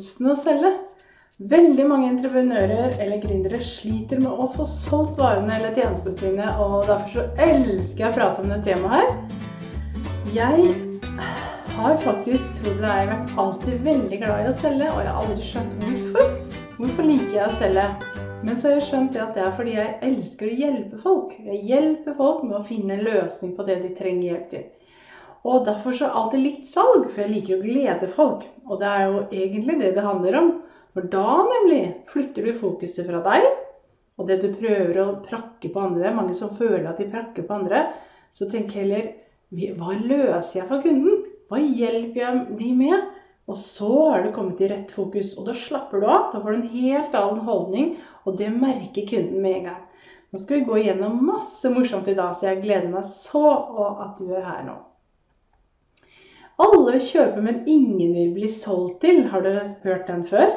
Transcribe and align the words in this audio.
kunsten 0.00 0.30
å 0.32 0.34
selge. 0.38 0.70
Veldig 1.50 1.84
mange 1.88 2.06
entreprenører 2.08 2.94
eller 3.00 3.20
gründere 3.20 3.58
sliter 3.60 4.20
med 4.20 4.32
å 4.32 4.46
få 4.54 4.64
solgt 4.68 5.18
varene 5.20 5.58
eller 5.58 5.74
tjenestene 5.76 6.16
sine, 6.16 6.46
og 6.56 6.86
derfor 6.88 7.10
så 7.12 7.24
elsker 7.44 8.06
jeg 8.06 8.08
å 8.08 8.16
prate 8.16 8.40
om 8.40 8.48
det 8.48 8.60
temaet 8.64 8.96
her. 8.96 9.12
Jeg 10.32 10.70
har 11.76 12.00
faktisk 12.00 12.62
trodd 12.62 12.80
jeg 12.80 12.88
har 12.88 13.12
vært 13.12 13.36
alltid 13.44 13.84
veldig 13.90 14.22
glad 14.22 14.40
i 14.40 14.48
å 14.48 14.56
selge, 14.56 14.88
og 14.88 15.04
jeg 15.04 15.12
har 15.12 15.20
aldri 15.20 15.48
skjønt 15.50 15.78
hvorfor. 15.84 16.34
Hvorfor 16.80 17.08
liker 17.10 17.36
jeg 17.36 17.44
å 17.44 17.54
selge? 17.60 17.86
Men 18.40 18.56
så 18.56 18.70
har 18.70 18.78
jeg 18.78 18.88
skjønt 18.88 19.20
at 19.20 19.36
det 19.36 19.44
er 19.44 19.56
fordi 19.60 19.76
jeg 19.76 19.96
elsker 20.08 20.48
å 20.48 20.58
hjelpe 20.62 21.04
folk. 21.04 21.36
Jeg 21.44 21.64
hjelper 21.68 22.16
folk 22.16 22.44
med 22.48 22.56
å 22.56 22.64
finne 22.64 22.96
en 22.96 23.04
løsning 23.04 23.52
på 23.56 23.68
det 23.68 23.82
de 23.84 23.92
trenger 24.00 24.30
hjelp 24.30 24.52
til. 24.56 24.68
Og 25.48 25.64
derfor 25.64 25.94
så 25.94 26.04
har 26.04 26.10
jeg 26.10 26.20
alltid 26.20 26.42
likt 26.44 26.66
salg, 26.68 27.06
for 27.08 27.22
jeg 27.22 27.32
liker 27.32 27.56
å 27.56 27.64
glede 27.64 28.10
folk. 28.12 28.44
Og 28.68 28.80
det 28.80 28.90
er 28.90 29.06
jo 29.06 29.22
egentlig 29.30 29.78
det 29.80 29.94
det 29.96 30.04
handler 30.04 30.36
om. 30.40 30.50
For 30.92 31.06
da 31.12 31.38
nemlig 31.46 31.82
flytter 32.10 32.46
du 32.46 32.58
fokuset 32.58 33.06
fra 33.08 33.22
deg 33.24 33.46
og 34.20 34.26
det 34.28 34.40
du 34.42 34.50
prøver 34.52 34.98
å 35.00 35.18
prakke 35.24 35.70
på 35.72 35.80
andre. 35.80 36.12
Mange 36.12 36.34
som 36.36 36.52
føler 36.52 36.90
at 36.90 37.00
de 37.00 37.08
prakker 37.08 37.46
på 37.46 37.56
andre. 37.56 37.86
Så 38.36 38.50
tenk 38.52 38.74
heller 38.76 39.14
hva 39.50 39.96
løser 39.96 40.60
jeg 40.60 40.68
for 40.68 40.84
kunden? 40.84 41.24
Hva 41.50 41.58
hjelper 41.62 42.20
jeg 42.20 42.58
de 42.60 42.68
med? 42.76 43.08
Og 43.50 43.56
så 43.58 43.88
har 44.12 44.26
det 44.26 44.34
kommet 44.36 44.60
i 44.62 44.68
rett 44.70 44.92
fokus, 44.94 45.32
og 45.40 45.48
da 45.48 45.54
slapper 45.56 46.02
du 46.02 46.06
av. 46.06 46.28
Da 46.34 46.42
får 46.42 46.52
du 46.52 46.58
en 46.60 46.74
helt 46.76 47.16
annen 47.18 47.40
holdning, 47.48 47.88
og 48.22 48.36
det 48.38 48.52
merker 48.54 49.08
kunden 49.08 49.40
med 49.42 49.56
en 49.56 49.70
gang. 49.72 49.80
Nå 50.30 50.38
skal 50.38 50.60
vi 50.60 50.68
gå 50.68 50.76
igjennom 50.78 51.16
masse 51.26 51.72
morsomt 51.74 52.06
i 52.12 52.14
dag, 52.14 52.36
så 52.38 52.52
jeg 52.52 52.62
gleder 52.62 52.92
meg 52.92 53.08
så 53.08 53.42
at 54.04 54.20
du 54.20 54.30
er 54.30 54.46
her 54.46 54.62
nå. 54.68 54.76
Alle 56.60 56.92
vil 56.92 57.04
kjøpe, 57.04 57.42
men 57.44 57.62
ingen 57.68 58.12
vil 58.16 58.34
bli 58.36 58.50
solgt 58.52 59.00
til. 59.04 59.22
Har 59.32 59.44
du 59.44 59.52
hørt 59.84 60.08
den 60.10 60.24
før? 60.28 60.50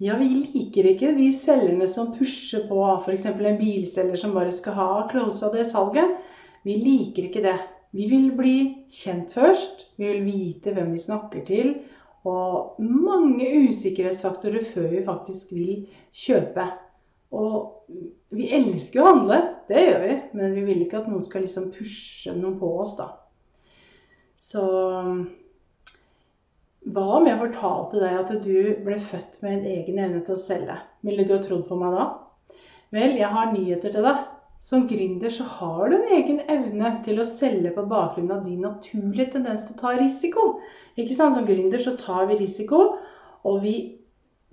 Ja, 0.00 0.16
vi 0.20 0.28
liker 0.28 0.88
ikke 0.90 1.14
de 1.16 1.30
selgerne 1.32 1.88
som 1.88 2.12
pusher 2.16 2.66
på, 2.68 2.80
f.eks. 3.04 3.26
en 3.30 3.58
bilselger 3.60 4.20
som 4.20 4.34
bare 4.36 4.52
skal 4.52 4.76
ha 4.76 4.88
close 5.10 5.44
av 5.44 5.56
det 5.56 5.64
salget. 5.68 6.18
Vi 6.64 6.76
liker 6.80 7.28
ikke 7.28 7.44
det. 7.44 7.56
Vi 7.96 8.08
vil 8.10 8.30
bli 8.36 8.56
kjent 8.92 9.32
først. 9.32 9.86
Vi 9.96 10.08
vil 10.08 10.24
vite 10.26 10.74
hvem 10.76 10.92
vi 10.92 11.04
snakker 11.04 11.44
til. 11.48 11.76
Og 12.26 12.80
mange 12.82 13.46
usikkerhetsfaktorer 13.68 14.64
før 14.66 14.88
vi 14.92 15.04
faktisk 15.06 15.52
vil 15.56 15.86
kjøpe. 16.12 16.66
Og 17.36 17.92
vi 18.36 18.50
elsker 18.56 19.02
å 19.02 19.12
handle, 19.12 19.38
det 19.68 19.84
gjør 19.84 20.02
vi, 20.02 20.16
men 20.38 20.56
vi 20.56 20.64
vil 20.66 20.82
ikke 20.84 21.00
at 21.02 21.08
noen 21.10 21.24
skal 21.24 21.44
liksom 21.46 21.70
pushe 21.74 22.34
noe 22.36 22.58
på 22.60 22.72
oss, 22.82 22.96
da. 22.98 23.12
Så 24.36 24.62
hva 26.86 27.04
om 27.16 27.26
jeg 27.26 27.40
fortalte 27.40 27.98
deg 27.98 28.16
at 28.20 28.28
du 28.44 28.58
ble 28.86 29.00
født 29.02 29.40
med 29.42 29.56
en 29.56 29.68
egen 29.72 29.98
evne 29.98 30.22
til 30.22 30.36
å 30.36 30.40
selge? 30.40 30.76
Ville 31.06 31.24
du 31.26 31.34
ha 31.34 31.42
trodd 31.42 31.64
på 31.66 31.78
meg 31.80 31.96
da? 31.96 32.06
Vel, 32.94 33.16
jeg 33.18 33.30
har 33.32 33.50
nyheter 33.50 33.94
til 33.94 34.06
deg. 34.06 34.20
Som 34.66 34.86
gründer 34.88 35.30
så 35.30 35.44
har 35.58 35.90
du 35.90 35.96
en 35.96 36.14
egen 36.16 36.38
evne 36.50 36.92
til 37.04 37.20
å 37.20 37.26
selge 37.28 37.72
på 37.74 37.84
bakgrunn 37.90 38.32
av 38.34 38.46
din 38.46 38.62
naturlige 38.64 39.34
tendens 39.34 39.66
til 39.66 39.76
å 39.76 39.80
ta 39.82 39.92
risiko. 39.98 40.46
Ikke 40.96 41.14
sant? 41.14 41.36
Som 41.36 41.46
gründer 41.48 41.82
så 41.82 41.96
tar 42.00 42.30
vi 42.30 42.38
risiko, 42.40 42.80
og 43.46 43.60
vi 43.62 43.76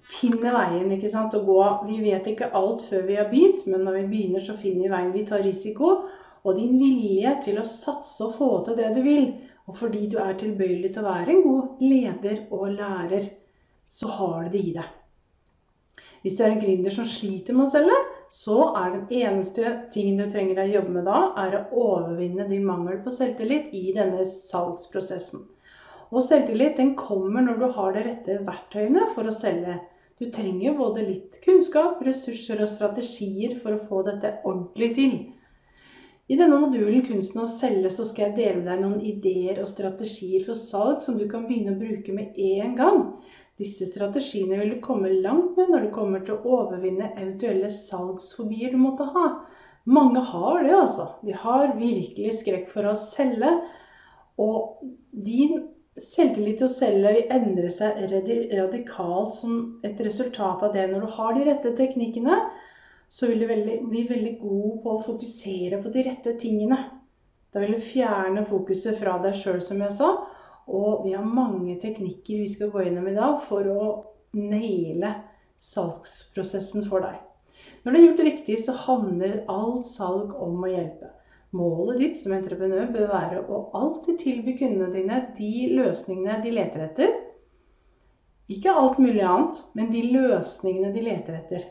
finner 0.04 0.58
veien 0.58 0.92
ikke 0.98 1.10
sant, 1.14 1.38
å 1.38 1.46
gå. 1.46 1.62
Vi 1.88 2.02
vet 2.04 2.28
ikke 2.34 2.52
alt 2.58 2.84
før 2.90 3.08
vi 3.08 3.18
har 3.22 3.30
begynt, 3.32 3.64
men 3.70 3.86
når 3.88 4.02
vi 4.02 4.06
begynner, 4.12 4.44
så 4.44 4.58
finner 4.58 4.88
vi 4.88 4.94
veien. 4.94 5.16
Vi 5.16 5.26
tar 5.30 5.46
risiko. 5.46 5.96
Og 6.44 6.58
din 6.58 6.76
vilje 6.82 7.38
til 7.46 7.62
å 7.62 7.68
satse 7.68 8.26
og 8.26 8.34
få 8.36 8.50
til 8.66 8.76
det 8.82 8.90
du 8.98 9.04
vil, 9.06 9.30
og 9.68 9.78
fordi 9.80 10.08
du 10.12 10.18
er 10.20 10.36
tilbøyelig 10.40 10.92
til 10.94 11.04
å 11.04 11.12
være 11.12 11.34
en 11.34 11.46
god 11.46 11.84
leder 11.84 12.42
og 12.52 12.74
lærer, 12.76 13.30
så 13.88 14.10
har 14.18 14.44
du 14.48 14.58
det 14.58 14.64
i 14.64 14.76
deg. 14.76 14.90
Hvis 16.24 16.36
du 16.40 16.44
er 16.44 16.54
en 16.54 16.62
gründer 16.62 16.94
som 16.96 17.08
sliter 17.08 17.56
med 17.56 17.68
å 17.68 17.72
selge, 17.72 17.96
så 18.34 18.58
er 18.80 18.94
den 18.96 19.24
eneste 19.24 19.74
tingen 19.94 20.20
du 20.20 20.26
trenger 20.32 20.64
å 20.64 20.70
jobbe 20.72 20.94
med 20.98 21.08
da, 21.08 21.20
er 21.44 21.58
å 21.60 21.64
overvinne 21.86 22.48
din 22.50 22.66
mangel 22.68 23.02
på 23.04 23.14
selvtillit 23.14 23.74
i 23.78 23.92
denne 23.96 24.24
salgsprosessen. 24.28 25.44
Og 26.14 26.24
selvtillit 26.24 26.80
den 26.80 26.94
kommer 27.00 27.46
når 27.46 27.60
du 27.62 27.68
har 27.78 27.94
de 27.96 28.06
rette 28.08 28.40
verktøyene 28.48 29.08
for 29.14 29.30
å 29.30 29.36
selge. 29.36 29.80
Du 30.22 30.28
trenger 30.32 30.76
både 30.78 31.06
litt 31.06 31.40
kunnskap, 31.44 32.02
ressurser 32.06 32.62
og 32.64 32.72
strategier 32.72 33.56
for 33.60 33.76
å 33.76 33.84
få 33.88 34.04
dette 34.08 34.36
ordentlig 34.44 34.92
til. 34.98 35.16
I 36.32 36.36
denne 36.40 36.56
modulen 36.56 37.02
'Kunsten 37.04 37.42
å 37.44 37.46
selge' 37.52 37.90
så 37.92 38.06
skal 38.08 38.30
jeg 38.30 38.36
dele 38.38 38.62
deg 38.64 38.80
noen 38.80 39.02
ideer 39.04 39.58
og 39.60 39.68
strategier 39.68 40.46
for 40.46 40.56
salg 40.56 41.02
som 41.04 41.18
du 41.20 41.26
kan 41.32 41.44
begynne 41.50 41.74
å 41.76 41.80
bruke 41.82 42.16
med 42.16 42.38
en 42.40 42.78
gang. 42.80 43.02
Disse 43.60 43.90
strategiene 43.90 44.62
vil 44.62 44.72
du 44.74 44.80
komme 44.86 45.12
langt 45.26 45.60
med 45.60 45.74
når 45.74 45.86
du 45.86 45.92
kommer 45.98 46.24
til 46.24 46.38
å 46.38 46.56
overvinne 46.62 47.12
eventuelle 47.12 47.70
salgsfobier 47.76 48.72
du 48.72 48.80
måtte 48.86 49.10
ha. 49.12 49.26
Mange 49.86 50.24
har 50.32 50.64
det, 50.64 50.74
altså. 50.78 51.10
De 51.28 51.36
har 51.44 51.76
virkelig 51.76 52.38
skrekk 52.40 52.72
for 52.72 52.88
å 52.88 52.96
selge. 52.96 53.52
Og 54.40 54.80
din 55.12 55.60
selvtillit 56.00 56.62
til 56.62 56.70
å 56.70 56.74
selge 56.74 57.12
vil 57.18 57.34
endre 57.36 57.70
seg 57.70 58.00
radikalt 58.56 59.36
som 59.36 59.60
et 59.84 60.00
resultat 60.08 60.64
av 60.64 60.72
det. 60.74 60.88
Når 60.90 61.04
du 61.04 61.18
har 61.20 61.36
de 61.36 61.50
rette 61.52 61.76
teknikkene, 61.78 62.40
så 63.14 63.30
vil 63.30 63.44
du 63.44 63.50
veldig, 63.50 63.76
bli 63.92 64.04
veldig 64.10 64.38
god 64.42 64.78
på 64.84 64.94
å 64.96 65.02
fokusere 65.06 65.80
på 65.84 65.92
de 65.94 66.04
rette 66.08 66.34
tingene. 66.42 66.80
Da 67.54 67.62
vil 67.62 67.76
du 67.76 67.84
fjerne 67.84 68.42
fokuset 68.50 68.98
fra 68.98 69.20
deg 69.22 69.36
sjøl, 69.38 69.60
som 69.62 69.84
jeg 69.86 69.94
sa. 69.94 70.08
Og 70.74 71.04
vi 71.04 71.14
har 71.14 71.28
mange 71.28 71.76
teknikker 71.82 72.42
vi 72.42 72.50
skal 72.50 72.72
gå 72.74 72.86
gjennom 72.86 73.12
i 73.12 73.18
dag 73.18 73.36
for 73.44 73.70
å 73.70 73.90
naile 74.40 75.12
salgsprosessen 75.62 76.88
for 76.88 77.06
deg. 77.06 77.20
Når 77.84 77.94
det 77.94 78.00
er 78.00 78.08
gjort 78.08 78.24
riktig, 78.28 78.58
så 78.64 78.74
handler 78.88 79.44
alt 79.52 79.86
salg 79.86 80.34
om 80.34 80.64
å 80.64 80.72
hjelpe. 80.72 81.12
Målet 81.54 82.02
ditt 82.02 82.18
som 82.18 82.34
entreprenør 82.34 82.90
bør 82.96 83.12
være 83.12 83.44
å 83.46 83.60
alltid 83.78 84.18
tilby 84.24 84.56
kundene 84.58 84.90
dine 84.96 85.20
de 85.38 85.54
løsningene 85.78 86.40
de 86.42 86.56
leter 86.56 86.88
etter. 86.88 87.14
Ikke 88.50 88.74
alt 88.74 88.98
mulig 88.98 89.22
annet, 89.22 89.62
men 89.78 89.94
de 89.94 90.02
løsningene 90.16 90.90
de 90.96 91.06
leter 91.06 91.38
etter. 91.38 91.70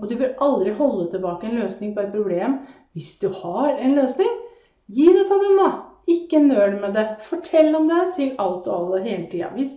Og 0.00 0.08
du 0.08 0.16
bør 0.18 0.36
aldri 0.44 0.72
holde 0.76 1.10
tilbake 1.12 1.48
en 1.48 1.58
løsning 1.60 1.92
på 1.94 2.04
et 2.04 2.14
problem 2.14 2.60
hvis 2.96 3.14
du 3.22 3.28
har 3.42 3.76
en 3.76 3.96
løsning. 3.96 4.30
Gi 4.92 5.08
det 5.14 5.26
til 5.28 5.42
dem, 5.44 5.58
da. 5.60 5.70
Ikke 6.12 6.40
nøl 6.42 6.78
med 6.80 6.96
det. 6.96 7.06
Fortell 7.24 7.74
om 7.78 7.88
det 7.88 8.02
til 8.16 8.34
alt 8.42 8.66
og 8.68 8.74
alle 8.78 9.02
hele 9.04 9.28
tida. 9.30 9.52
Hvis, 9.56 9.76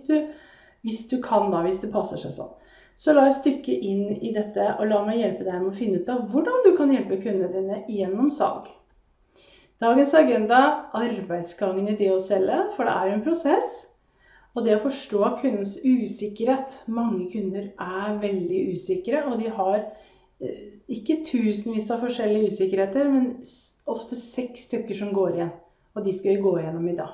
hvis, 0.84 1.04
du 1.10 1.20
kan, 1.22 1.50
da. 1.52 1.62
Hvis 1.64 1.80
det 1.84 1.92
passer 1.94 2.20
seg 2.20 2.34
sånn. 2.34 2.52
Så 2.96 3.12
la 3.12 3.26
oss 3.28 3.42
dykke 3.44 3.74
inn 3.84 4.06
i 4.24 4.32
dette, 4.32 4.70
og 4.80 4.88
la 4.88 5.02
meg 5.04 5.20
hjelpe 5.20 5.44
deg 5.44 5.60
med 5.60 5.68
å 5.68 5.76
finne 5.76 6.00
ut 6.00 6.08
av 6.08 6.22
hvordan 6.32 6.62
du 6.64 6.70
kan 6.78 6.92
hjelpe 6.94 7.18
kundene 7.20 7.52
dine 7.52 7.82
gjennom 7.92 8.30
salg. 8.32 8.70
Dagens 9.84 10.14
agenda 10.16 10.60
arbeidsgangen 10.96 11.90
i 11.92 11.96
det 11.98 12.08
å 12.14 12.20
selge, 12.20 12.62
for 12.72 12.88
det 12.88 12.94
er 12.96 13.10
jo 13.10 13.18
en 13.18 13.26
prosess. 13.26 13.74
Og 14.56 14.64
det 14.64 14.78
å 14.78 14.84
forstå 14.86 15.20
kundens 15.42 15.74
usikkerhet. 15.84 16.78
Mange 16.88 17.26
kunder 17.32 17.68
er 17.76 18.16
veldig 18.22 18.62
usikre, 18.72 19.20
og 19.28 19.42
de 19.42 19.50
har 19.52 19.76
eh, 19.82 20.62
ikke 20.96 21.20
tusenvis 21.28 21.90
av 21.92 22.00
forskjellige 22.06 22.52
usikkerheter, 22.52 23.10
men 23.12 23.28
ofte 23.92 24.16
seks 24.16 24.64
stykker 24.70 24.96
som 24.96 25.12
går 25.16 25.36
igjen. 25.36 25.54
Og 25.96 26.04
de 26.06 26.14
skal 26.16 26.34
vi 26.34 26.44
gå 26.46 26.54
gjennom 26.62 26.88
i 26.88 26.96
dag. 26.96 27.12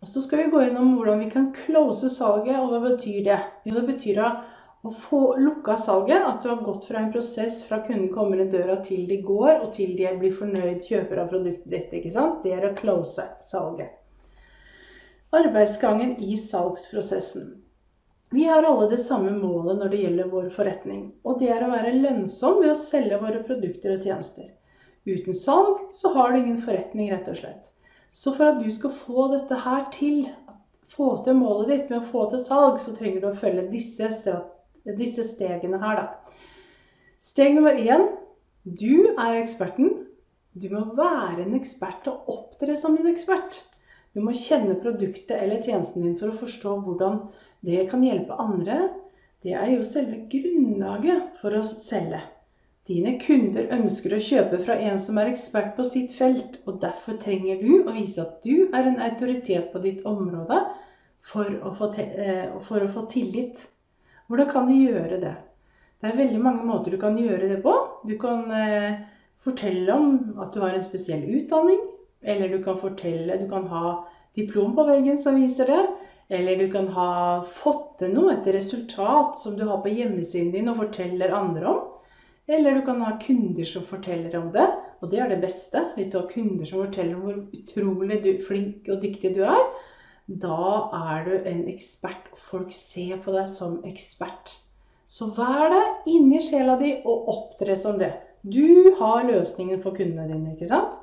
Og 0.00 0.08
så 0.08 0.20
skal 0.24 0.44
vi 0.44 0.52
gå 0.52 0.60
gjennom 0.64 0.94
hvordan 0.96 1.20
vi 1.20 1.30
kan 1.32 1.50
close 1.56 2.08
salget, 2.12 2.56
og 2.60 2.72
hva 2.72 2.80
betyr 2.90 3.24
det? 3.24 3.38
Jo, 3.68 3.74
det 3.78 3.86
betyr 3.88 4.20
å 4.24 4.92
få 4.96 5.22
lukka 5.40 5.76
salget, 5.80 6.24
at 6.24 6.44
du 6.44 6.48
har 6.52 6.62
gått 6.64 6.88
fra 6.88 7.02
en 7.02 7.10
prosess 7.12 7.62
fra 7.68 7.82
kunden 7.84 8.08
kommer 8.12 8.40
inn 8.40 8.52
døra 8.52 8.78
til 8.84 9.08
de 9.08 9.20
går, 9.24 9.58
og 9.60 9.72
til 9.76 9.96
de 9.96 10.12
blir 10.20 10.36
fornøyd 10.36 10.84
kjøper 10.88 11.24
av 11.24 11.32
produktet 11.32 11.72
ditt. 11.72 11.92
ikke 12.00 12.12
sant? 12.16 12.40
Det 12.44 12.56
er 12.56 12.68
å 12.68 12.76
close 12.80 13.28
salget. 13.44 13.99
Arbeidsgangen 15.32 16.16
i 16.20 16.36
salgsprosessen. 16.36 17.62
Vi 18.30 18.44
har 18.44 18.62
alle 18.62 18.88
det 18.90 18.98
samme 18.98 19.30
målet 19.30 19.78
når 19.78 19.92
det 19.92 20.00
gjelder 20.00 20.30
vår 20.32 20.48
forretning, 20.50 21.04
og 21.22 21.38
det 21.38 21.52
er 21.54 21.62
å 21.62 21.68
være 21.70 21.92
lønnsom 22.00 22.58
ved 22.58 22.72
å 22.72 22.80
selge 22.80 23.20
våre 23.22 23.42
produkter 23.46 23.94
og 23.94 24.02
tjenester. 24.08 24.48
Uten 25.06 25.36
salg 25.38 25.84
så 25.94 26.10
har 26.16 26.32
du 26.32 26.40
ingen 26.40 26.58
forretning, 26.58 27.12
rett 27.14 27.30
og 27.30 27.38
slett. 27.38 27.70
Så 28.10 28.34
for 28.34 28.50
at 28.50 28.58
du 28.58 28.66
skal 28.74 28.90
få 28.90 29.28
dette 29.36 29.60
her 29.68 29.86
til, 29.94 30.24
få 30.90 31.12
til 31.22 31.38
målet 31.38 31.70
ditt 31.76 31.94
med 31.94 32.00
å 32.00 32.10
få 32.10 32.26
til 32.34 32.42
salg, 32.42 32.82
så 32.82 32.96
trenger 32.98 33.22
du 33.22 33.30
å 33.30 33.40
følge 33.44 33.68
disse, 33.70 34.10
disse 34.98 35.28
stegene 35.30 35.78
her, 35.78 36.02
da. 36.02 36.42
Steg 37.22 37.54
nummer 37.54 37.78
én 37.78 38.08
du 38.66 39.14
er 39.14 39.38
eksperten. 39.38 39.94
Du 40.58 40.72
må 40.74 40.88
være 40.98 41.46
en 41.46 41.54
ekspert 41.54 42.10
og 42.10 42.34
opptre 42.34 42.74
som 42.74 42.98
en 42.98 43.14
ekspert. 43.14 43.62
Du 44.14 44.20
må 44.24 44.34
kjenne 44.34 44.74
produktet 44.82 45.36
eller 45.36 45.62
tjenesten 45.62 46.02
din 46.02 46.16
for 46.18 46.32
å 46.32 46.38
forstå 46.40 46.74
hvordan 46.86 47.20
det 47.66 47.84
kan 47.90 48.02
hjelpe 48.02 48.38
andre. 48.42 48.78
Det 49.44 49.54
er 49.56 49.70
jo 49.74 49.86
selve 49.86 50.24
grunnlaget 50.32 51.38
for 51.40 51.54
å 51.56 51.62
selge. 51.68 52.20
Dine 52.90 53.14
kunder 53.22 53.68
ønsker 53.76 54.16
å 54.16 54.22
kjøpe 54.24 54.58
fra 54.64 54.74
en 54.82 54.98
som 54.98 55.18
er 55.20 55.30
ekspert 55.30 55.76
på 55.76 55.84
sitt 55.86 56.14
felt, 56.16 56.58
og 56.66 56.80
derfor 56.82 57.20
trenger 57.22 57.60
du 57.60 57.84
å 57.84 57.94
vise 57.94 58.24
at 58.24 58.40
du 58.42 58.66
er 58.74 58.88
en 58.88 58.98
autoritet 59.04 59.70
på 59.70 59.82
ditt 59.84 60.00
område 60.08 60.58
for 61.22 61.52
å 61.62 61.70
få, 61.76 61.92
eh, 62.00 62.48
for 62.64 62.82
å 62.82 62.90
få 62.90 63.06
tillit 63.12 63.68
Hvordan 64.30 64.46
kan 64.46 64.68
du 64.68 64.74
gjøre 64.78 65.16
det? 65.18 65.32
Det 66.00 66.06
er 66.06 66.18
veldig 66.20 66.40
mange 66.40 66.62
måter 66.62 66.94
du 66.94 66.98
kan 67.02 67.16
gjøre 67.18 67.48
det 67.50 67.56
på. 67.64 67.72
Du 68.06 68.14
kan 68.18 68.44
eh, 68.54 69.00
fortelle 69.42 69.90
om 69.90 70.38
at 70.38 70.54
du 70.54 70.60
har 70.62 70.76
en 70.76 70.84
spesiell 70.86 71.24
utdanning. 71.34 71.80
Eller 72.22 72.48
du 72.48 72.62
kan 72.62 72.78
fortelle 72.78 73.38
Du 73.40 73.48
kan 73.48 73.66
ha 73.68 74.08
diplom 74.36 74.74
på 74.76 74.84
veggen 74.88 75.18
som 75.18 75.38
viser 75.40 75.66
det. 75.66 75.82
Eller 76.30 76.56
du 76.56 76.68
kan 76.70 76.86
ha 76.94 77.42
fått 77.42 77.98
til 77.98 78.12
noe, 78.14 78.36
et 78.36 78.46
resultat 78.54 79.38
som 79.38 79.56
du 79.58 79.64
har 79.66 79.80
på 79.82 79.90
hjemmesiden 79.90 80.52
din 80.54 80.70
og 80.70 80.78
forteller 80.84 81.34
andre 81.34 81.66
om. 81.72 81.80
Eller 82.50 82.74
du 82.74 82.84
kan 82.86 83.02
ha 83.02 83.16
kunder 83.22 83.66
som 83.66 83.82
forteller 83.86 84.36
om 84.38 84.52
det. 84.54 84.68
Og 85.00 85.10
det 85.10 85.20
er 85.22 85.32
det 85.32 85.40
beste. 85.42 85.82
Hvis 85.96 86.12
du 86.12 86.20
har 86.20 86.30
kunder 86.30 86.68
som 86.68 86.84
forteller 86.84 87.16
om 87.16 87.26
hvor 87.26 87.40
utrolig 87.58 88.20
du, 88.22 88.30
flink 88.46 88.90
og 88.90 89.02
dyktig 89.02 89.34
du 89.34 89.42
er, 89.46 89.66
da 90.30 90.86
er 91.00 91.26
du 91.26 91.32
en 91.50 91.66
ekspert. 91.70 92.30
Folk 92.38 92.70
ser 92.74 93.18
på 93.24 93.34
deg 93.34 93.50
som 93.50 93.80
ekspert. 93.88 94.54
Så 95.10 95.32
vær 95.34 95.70
det 95.72 95.84
inni 96.12 96.38
sjela 96.46 96.76
di 96.78 96.94
og 97.02 97.30
opptre 97.32 97.74
som 97.78 97.98
det. 97.98 98.12
Du 98.46 98.94
har 99.00 99.26
løsningen 99.26 99.82
for 99.82 99.96
kundene 99.96 100.30
dine, 100.30 100.54
ikke 100.54 100.70
sant? 100.70 101.00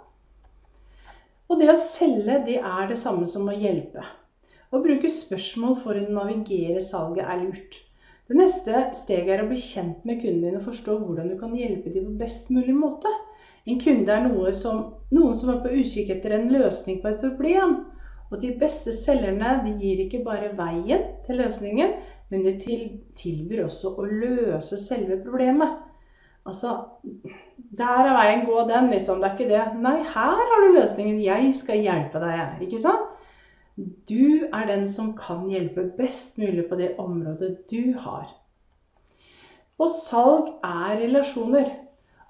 Og 1.48 1.60
det 1.62 1.70
å 1.72 1.80
selge, 1.80 2.42
det 2.44 2.58
er 2.60 2.88
det 2.90 3.00
samme 3.00 3.28
som 3.30 3.48
å 3.48 3.56
hjelpe. 3.56 4.04
Å 4.68 4.80
bruke 4.84 5.08
spørsmål 5.12 5.78
for 5.80 5.96
å 5.96 6.04
navigere 6.04 6.82
salget 6.84 7.24
er 7.24 7.40
lurt. 7.46 7.78
Det 8.28 8.36
neste 8.36 8.82
steget 9.00 9.38
er 9.38 9.46
å 9.46 9.48
bli 9.48 9.56
kjent 9.62 10.04
med 10.08 10.20
kunden 10.20 10.44
din 10.44 10.58
og 10.60 10.66
forstå 10.66 10.98
hvordan 11.00 11.30
du 11.32 11.38
kan 11.40 11.54
hjelpe 11.56 11.94
dem 11.94 12.10
på 12.10 12.18
best 12.26 12.52
mulig 12.52 12.76
måte. 12.76 13.12
En 13.64 13.80
kunde 13.80 14.12
er 14.12 14.26
noe 14.26 14.52
som, 14.56 14.82
noen 15.16 15.38
som 15.40 15.54
er 15.54 15.62
på 15.64 15.72
utkikk 15.72 16.12
etter 16.18 16.36
en 16.36 16.50
løsning 16.52 17.00
på 17.00 17.14
et 17.14 17.24
problem. 17.24 17.78
Og 18.28 18.42
de 18.44 18.52
beste 18.60 18.92
selgerne 18.92 19.54
de 19.64 19.72
gir 19.80 20.04
ikke 20.04 20.20
bare 20.26 20.52
veien 20.58 21.06
til 21.24 21.40
løsningen, 21.40 21.94
men 22.28 22.44
de 22.44 22.58
tilbyr 23.16 23.64
også 23.70 23.94
å 23.96 24.04
løse 24.04 24.76
selve 24.84 25.16
problemet. 25.24 25.72
Altså 26.48 26.76
Der 27.58 28.06
er 28.06 28.16
veien, 28.16 28.44
gå 28.46 28.64
den, 28.70 28.90
liksom. 28.94 29.22
Det 29.22 29.30
er 29.30 29.36
ikke 29.38 29.50
det. 29.50 29.64
Nei, 29.82 29.98
her 30.04 30.42
har 30.52 30.64
du 30.64 30.76
løsningen. 30.76 31.22
Jeg 31.24 31.54
skal 31.58 31.82
hjelpe 31.84 32.22
deg, 32.22 32.62
ikke 32.68 32.82
sant? 32.82 33.14
Du 34.10 34.48
er 34.48 34.66
den 34.70 34.88
som 34.90 35.12
kan 35.18 35.46
hjelpe 35.50 35.86
best 35.98 36.40
mulig 36.42 36.66
på 36.70 36.78
det 36.80 36.96
området 37.02 37.52
du 37.70 37.94
har. 38.02 38.32
Og 39.78 39.92
salg 39.94 40.56
er 40.66 40.98
relasjoner. 41.04 41.76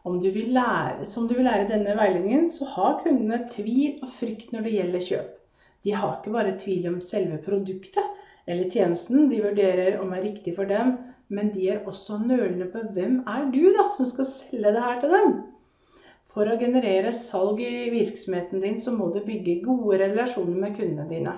Du 0.07 0.29
lære, 0.31 1.03
som 1.03 1.25
du 1.27 1.33
vil 1.35 1.43
lære 1.43 1.67
denne 1.67 1.91
veiledningen, 1.97 2.45
så 2.47 2.63
har 2.77 2.99
kundene 3.01 3.41
tvil 3.51 3.97
og 4.05 4.11
frykt 4.11 4.53
når 4.53 4.63
det 4.63 4.75
gjelder 4.77 5.03
kjøp. 5.03 5.33
De 5.83 5.95
har 5.95 6.13
ikke 6.15 6.31
bare 6.31 6.53
tvil 6.59 6.87
om 6.87 7.01
selve 7.03 7.39
produktet 7.43 8.05
eller 8.47 8.71
tjenesten 8.71 9.27
de 9.27 9.41
vurderer 9.43 9.99
om 9.99 10.13
det 10.13 10.21
er 10.21 10.25
riktig 10.29 10.53
for 10.55 10.69
dem, 10.69 10.93
men 11.29 11.51
de 11.53 11.67
er 11.69 11.85
også 11.89 12.17
nølende 12.23 12.69
på 12.71 12.81
hvem 12.95 13.19
er 13.27 13.47
du 13.53 13.63
da, 13.75 13.89
som 13.97 14.07
skal 14.09 14.27
selge 14.29 14.73
det 14.75 14.83
her 14.83 14.99
til 15.01 15.13
dem. 15.15 15.37
For 16.27 16.49
å 16.49 16.57
generere 16.59 17.13
salg 17.15 17.61
i 17.63 17.89
virksomheten 17.91 18.63
din, 18.63 18.79
så 18.83 18.93
må 18.95 19.09
du 19.13 19.21
bygge 19.25 19.61
gode 19.65 19.99
relasjoner 20.03 20.59
med 20.63 20.75
kundene 20.77 21.07
dine. 21.11 21.35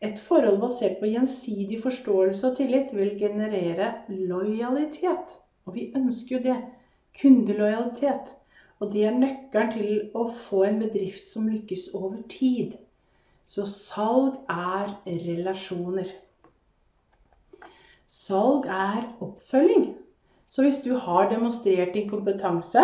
Et 0.00 0.18
forhold 0.22 0.60
basert 0.62 1.00
på 1.00 1.10
gjensidig 1.10 1.80
forståelse 1.82 2.50
og 2.50 2.58
tillit 2.58 2.92
vil 2.94 3.16
generere 3.18 3.92
lojalitet. 4.08 5.34
Og 5.66 5.74
vi 5.74 5.88
ønsker 5.98 6.36
jo 6.36 6.42
det. 6.44 6.58
Kundelojalitet. 7.20 8.36
Og 8.78 8.92
det 8.92 9.04
er 9.08 9.16
nøkkelen 9.18 9.72
til 9.74 9.88
å 10.14 10.28
få 10.30 10.62
en 10.68 10.78
bedrift 10.82 11.26
som 11.30 11.48
lykkes 11.50 11.88
over 11.98 12.20
tid. 12.30 12.76
Så 13.50 13.66
salg 13.66 14.38
er 14.52 14.94
relasjoner. 15.06 16.12
Salg 18.08 18.64
er 18.72 19.02
oppfølging. 19.20 19.90
Så 20.48 20.62
hvis 20.64 20.80
du 20.80 20.94
har 20.96 21.28
demonstrert 21.28 21.92
din 21.92 22.08
kompetanse, 22.08 22.80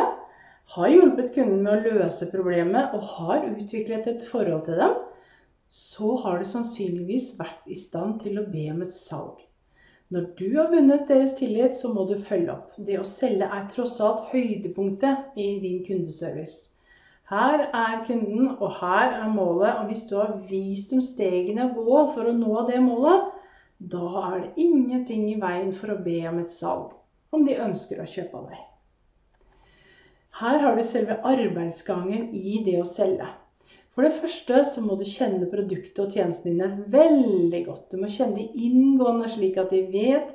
har 0.74 0.90
hjulpet 0.92 1.30
kunden 1.32 1.62
med 1.64 1.72
å 1.72 1.94
løse 1.94 2.28
problemet 2.32 2.92
og 2.96 3.06
har 3.14 3.46
utviklet 3.48 4.08
et 4.10 4.26
forhold 4.28 4.66
til 4.66 4.82
dem, 4.82 4.98
så 5.68 6.14
har 6.20 6.38
du 6.38 6.48
sannsynligvis 6.48 7.30
vært 7.38 7.64
i 7.72 7.76
stand 7.78 8.18
til 8.20 8.36
å 8.40 8.46
be 8.52 8.66
om 8.72 8.84
et 8.84 8.92
salg. 8.92 9.40
Når 10.12 10.26
du 10.38 10.44
har 10.58 10.68
vunnet 10.70 11.08
deres 11.08 11.32
tillit, 11.38 11.76
så 11.76 11.88
må 11.94 12.04
du 12.06 12.14
følge 12.20 12.52
opp. 12.52 12.76
Det 12.76 13.00
å 13.00 13.08
selge 13.08 13.48
er 13.48 13.64
tross 13.72 13.96
alt 14.04 14.28
høydepunktet 14.30 15.40
i 15.40 15.48
din 15.62 15.80
kundeservice. 15.86 16.74
Her 17.32 17.64
er 17.72 18.04
kunden, 18.04 18.50
og 18.60 18.76
her 18.82 19.16
er 19.22 19.32
målet. 19.32 19.80
Og 19.80 19.88
hvis 19.88 20.04
du 20.10 20.18
har 20.20 20.36
vist 20.50 20.92
dem 20.92 21.00
stegene 21.02 21.70
å 21.70 21.74
gå 21.78 22.02
for 22.12 22.28
å 22.28 22.36
nå 22.36 22.66
det 22.68 22.82
målet, 22.84 23.32
da 23.78 24.04
er 24.28 24.40
det 24.40 24.64
ingenting 24.64 25.26
i 25.32 25.40
veien 25.40 25.72
for 25.76 25.94
å 25.94 26.02
be 26.04 26.20
om 26.28 26.38
et 26.42 26.52
salg, 26.52 26.92
om 27.34 27.44
de 27.46 27.56
ønsker 27.60 28.00
å 28.00 28.08
kjøpe 28.08 28.38
av 28.38 28.52
deg. 28.52 28.62
Her 30.40 30.62
har 30.64 30.76
du 30.76 30.82
selve 30.86 31.20
arbeidsgangen 31.22 32.30
i 32.34 32.60
det 32.66 32.78
å 32.80 32.86
selge. 32.88 33.26
For 33.94 34.02
det 34.02 34.16
første 34.16 34.62
så 34.66 34.82
må 34.82 34.96
du 34.98 35.04
kjenne 35.06 35.46
produktet 35.50 36.00
og 36.02 36.10
tjenestene 36.10 36.54
dine 36.56 36.88
veldig 36.90 37.60
godt. 37.68 37.84
Du 37.92 38.00
må 38.02 38.10
kjenne 38.10 38.40
de 38.40 38.64
inngående, 38.66 39.28
slik 39.30 39.60
at 39.62 39.70
de 39.70 39.84
vet 39.92 40.32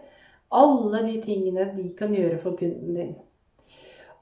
alle 0.56 1.02
de 1.04 1.18
tingene 1.24 1.68
de 1.76 1.90
kan 2.00 2.16
gjøre 2.16 2.40
for 2.40 2.56
kunden 2.60 2.96
din. 2.96 3.18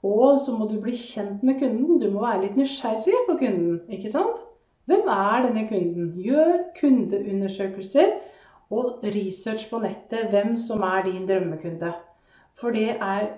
Og 0.06 0.40
så 0.42 0.54
må 0.54 0.66
du 0.70 0.80
bli 0.82 0.94
kjent 0.98 1.44
med 1.46 1.60
kunden. 1.62 2.00
Du 2.02 2.10
må 2.10 2.24
være 2.26 2.48
litt 2.48 2.58
nysgjerrig 2.58 3.22
på 3.28 3.38
kunden. 3.44 3.84
ikke 3.94 4.10
sant? 4.10 4.42
Hvem 4.88 5.10
er 5.12 5.46
denne 5.46 5.68
kunden? 5.70 6.12
Gjør 6.24 6.58
kundeundersøkelser 6.80 8.14
og 8.74 9.04
research 9.04 9.70
på 9.70 9.80
nettet 9.84 10.32
hvem 10.32 10.56
som 10.60 10.84
er 10.84 11.06
din 11.08 11.28
drømmekunde. 11.28 11.94
For 12.60 12.74
det 12.76 12.98
er 12.98 13.30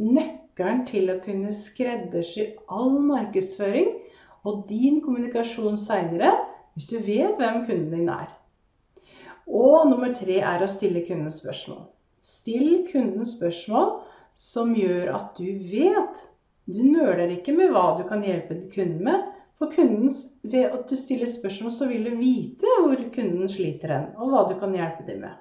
nøkkelen 0.00 0.84
til 0.88 1.12
å 1.12 1.20
kunne 1.24 1.52
skreddersy 1.54 2.50
all 2.68 2.96
markedsføring 3.06 3.92
og 4.44 4.64
din 4.68 5.00
kommunikasjon 5.04 5.78
seinere 5.80 6.34
hvis 6.74 6.90
du 6.90 6.98
vet 7.06 7.38
hvem 7.38 7.62
kunden 7.68 7.92
din 7.94 8.10
er. 8.12 8.32
Og 9.46 9.88
nummer 9.88 10.12
tre 10.16 10.40
er 10.40 10.64
å 10.64 10.70
stille 10.70 11.04
kunden 11.06 11.30
spørsmål. 11.30 11.84
Still 12.24 12.84
kunden 12.88 13.26
spørsmål 13.28 13.98
som 14.40 14.72
gjør 14.76 15.12
at 15.14 15.38
du 15.38 15.46
vet. 15.70 16.24
Du 16.64 16.80
nøler 16.80 17.28
ikke 17.36 17.52
med 17.56 17.72
hva 17.74 17.92
du 17.98 18.06
kan 18.08 18.24
hjelpe 18.24 18.56
kunden 18.72 19.04
med. 19.04 19.26
For 19.64 19.72
kundens, 19.72 20.16
ved 20.44 20.66
at 20.76 20.90
du 20.90 20.96
stiller 20.98 21.28
spørsmål, 21.30 21.72
så 21.72 21.86
vil 21.88 22.04
du 22.04 22.18
vite 22.18 22.68
hvor 22.82 23.00
kunden 23.14 23.48
sliter 23.48 23.94
hen, 23.94 24.02
og 24.20 24.28
hva 24.28 24.42
du 24.50 24.58
kan 24.60 24.74
hjelpe 24.76 25.06
dem 25.06 25.22
med. 25.24 25.38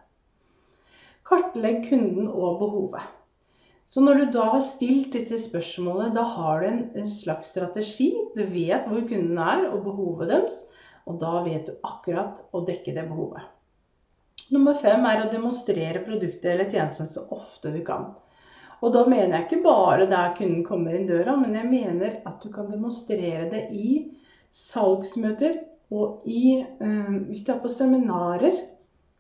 Kartlegg 1.28 1.82
kunden 1.90 2.30
og 2.30 2.62
behovet. 2.62 3.10
Så 3.92 4.00
når 4.00 4.22
du 4.22 4.24
da 4.38 4.46
har 4.54 4.64
stilt 4.64 5.12
disse 5.18 5.42
spørsmålene, 5.44 6.16
da 6.16 6.24
har 6.38 6.64
du 6.64 6.70
en, 7.02 7.10
slags 7.12 7.52
strategi. 7.52 8.14
Du 8.38 8.46
vet 8.48 8.88
hvor 8.88 9.04
kunden 9.10 9.44
er 9.44 9.68
og 9.74 9.84
behovet 9.90 10.32
deres, 10.32 10.56
og 11.04 11.20
da 11.20 11.34
vet 11.44 11.68
du 11.68 11.76
akkurat 11.84 12.40
å 12.56 12.64
dekke 12.64 12.96
det 12.96 13.04
behovet. 13.10 13.44
Nummer 14.56 14.80
fem 14.80 15.04
er 15.10 15.26
å 15.26 15.32
demonstrere 15.36 16.06
produktet 16.08 16.54
eller 16.54 16.72
tjenesten 16.72 17.12
så 17.12 17.28
ofte 17.36 17.76
du 17.76 17.84
kan. 17.84 18.14
Og 18.84 18.92
da 18.92 19.06
mener 19.08 19.38
jeg 19.38 19.46
ikke 19.48 19.64
bare 19.64 20.10
der 20.12 20.34
kunden 20.36 20.64
kommer 20.68 20.96
inn 20.98 21.08
døra, 21.08 21.38
men 21.40 21.56
jeg 21.56 21.70
mener 21.72 22.18
at 22.28 22.44
du 22.44 22.50
kan 22.52 22.68
demonstrere 22.72 23.48
det 23.52 23.64
i 23.72 23.94
salgsmøter 24.54 25.62
og 25.94 26.26
i 26.28 26.60
eh, 26.60 27.16
Hvis 27.30 27.46
du 27.46 27.54
er 27.54 27.62
på 27.64 27.72
seminarer, 27.72 28.58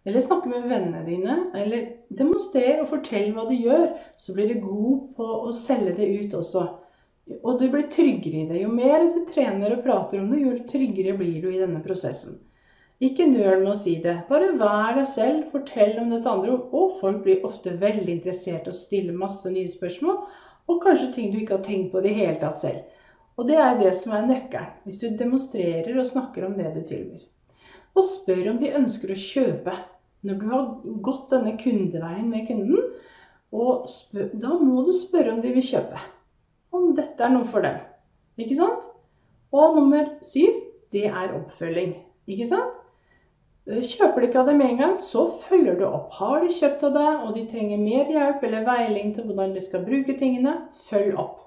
eller 0.03 0.21
snakker 0.25 0.51
med 0.51 0.67
vennene 0.67 1.03
dine, 1.07 1.35
eller 1.55 1.85
demonstrer 2.11 2.81
og 2.81 2.89
fortell 2.91 3.31
hva 3.35 3.45
du 3.47 3.53
gjør, 3.55 3.93
så 4.19 4.35
blir 4.35 4.51
du 4.51 4.65
god 4.65 5.03
på 5.15 5.27
å 5.47 5.53
selge 5.55 5.95
det 6.01 6.09
ut 6.19 6.35
også. 6.41 6.65
Og 7.39 7.61
du 7.61 7.69
blir 7.71 7.87
tryggere 7.91 8.41
i 8.41 8.47
det. 8.49 8.63
Jo 8.65 8.71
mer 8.73 9.05
du 9.07 9.21
trener 9.29 9.77
og 9.77 9.85
prater 9.85 10.19
om 10.19 10.33
det, 10.33 10.41
jo 10.43 10.57
tryggere 10.67 11.15
blir 11.19 11.39
du 11.39 11.47
i 11.53 11.61
denne 11.61 11.79
prosessen. 11.85 12.41
Ikke 13.03 13.25
nøl 13.27 13.63
med 13.63 13.71
å 13.73 13.77
si 13.77 13.97
det. 14.03 14.13
Bare 14.29 14.53
vær 14.59 14.95
deg 14.95 15.07
selv, 15.09 15.47
fortell 15.51 15.97
om 15.99 16.11
dette 16.13 16.29
andre. 16.29 16.55
Og 16.71 16.97
folk 17.01 17.23
blir 17.25 17.43
ofte 17.47 17.73
veldig 17.81 18.19
interessert 18.19 18.69
og 18.69 18.77
stiller 18.77 19.17
masse 19.17 19.49
nye 19.51 19.69
spørsmål. 19.69 20.21
Og 20.71 20.81
kanskje 20.85 21.11
ting 21.15 21.31
du 21.33 21.41
ikke 21.41 21.57
har 21.57 21.65
tenkt 21.65 21.91
på 21.91 21.99
i 21.99 22.05
det 22.05 22.13
hele 22.15 22.37
tatt 22.39 22.61
selv. 22.61 22.83
Og 23.35 23.49
det 23.49 23.57
er 23.59 23.79
det 23.79 23.91
som 23.97 24.13
er 24.15 24.27
nøkkelen. 24.29 24.75
Hvis 24.85 25.01
du 25.01 25.07
demonstrerer 25.19 25.97
og 25.97 26.07
snakker 26.07 26.45
om 26.47 26.55
det 26.59 26.69
du 26.75 26.83
tilbyr. 26.87 27.25
Og 27.97 28.05
spør 28.07 28.53
om 28.53 28.61
de 28.61 28.71
ønsker 28.77 29.11
å 29.11 29.19
kjøpe. 29.19 29.73
Når 30.23 30.37
du 30.39 30.45
har 30.53 30.69
gått 31.03 31.33
denne 31.33 31.57
kundeveien 31.59 32.29
med 32.31 32.45
kunden, 32.47 32.93
spør, 33.89 34.29
da 34.39 34.53
må 34.61 34.85
du 34.87 34.93
spørre 34.95 35.33
om 35.33 35.41
de 35.43 35.51
vil 35.57 35.65
kjøpe. 35.65 35.99
Om 36.73 36.93
dette 36.97 37.25
er 37.25 37.33
noe 37.33 37.49
for 37.49 37.65
dem. 37.65 37.81
Ikke 38.39 38.55
sant? 38.57 38.87
Og 39.53 39.75
nummer 39.75 40.07
syv, 40.25 40.55
det 40.95 41.09
er 41.09 41.35
oppfølging. 41.35 41.97
Ikke 42.31 42.47
sant? 42.47 42.79
Eh, 43.63 43.79
kjøper 43.79 44.19
de 44.19 44.27
ikke 44.27 44.41
av 44.41 44.49
dem 44.51 44.57
med 44.59 44.73
en 44.73 44.81
gang, 44.81 44.95
så 44.99 45.23
følger 45.45 45.77
du 45.79 45.85
opp. 45.87 46.11
Har 46.19 46.41
de 46.43 46.51
kjøpt 46.51 46.83
av 46.89 46.97
deg, 46.97 47.21
og 47.23 47.37
de 47.37 47.45
trenger 47.47 47.79
mer 47.79 48.11
hjelp 48.11 48.43
eller 48.43 48.65
veiling 48.67 49.13
til 49.15 49.29
hvordan 49.29 49.55
de 49.55 49.63
skal 49.63 49.85
bruke 49.87 50.17
tingene, 50.19 50.57
følg 50.89 51.15
opp. 51.15 51.39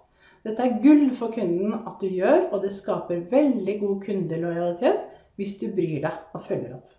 Dette 0.47 0.63
er 0.65 0.79
gull 0.81 1.11
for 1.19 1.35
kunden 1.35 1.75
at 1.75 2.01
du 2.01 2.07
gjør, 2.09 2.47
og 2.55 2.63
det 2.63 2.73
skaper 2.73 3.27
veldig 3.33 3.81
god 3.83 3.97
kundelojalitet 4.07 5.03
hvis 5.37 5.59
du 5.61 5.67
bryr 5.75 6.07
deg 6.07 6.37
og 6.39 6.45
følger 6.47 6.77
opp. 6.79 6.93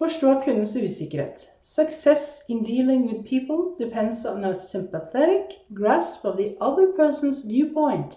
Forstå 0.00 0.38
kundens 0.46 0.72
usikkerhet. 0.80 1.42
Success 1.62 2.40
in 2.48 2.62
dealing 2.64 3.02
with 3.10 3.26
people 3.28 3.74
depends 3.78 4.24
on 4.24 4.44
a 4.44 4.54
sympathetic 4.54 5.58
grasp 5.76 6.24
of 6.24 6.38
the 6.38 6.54
other 6.60 6.86
person's 6.96 7.42
viewpoint. 7.44 8.16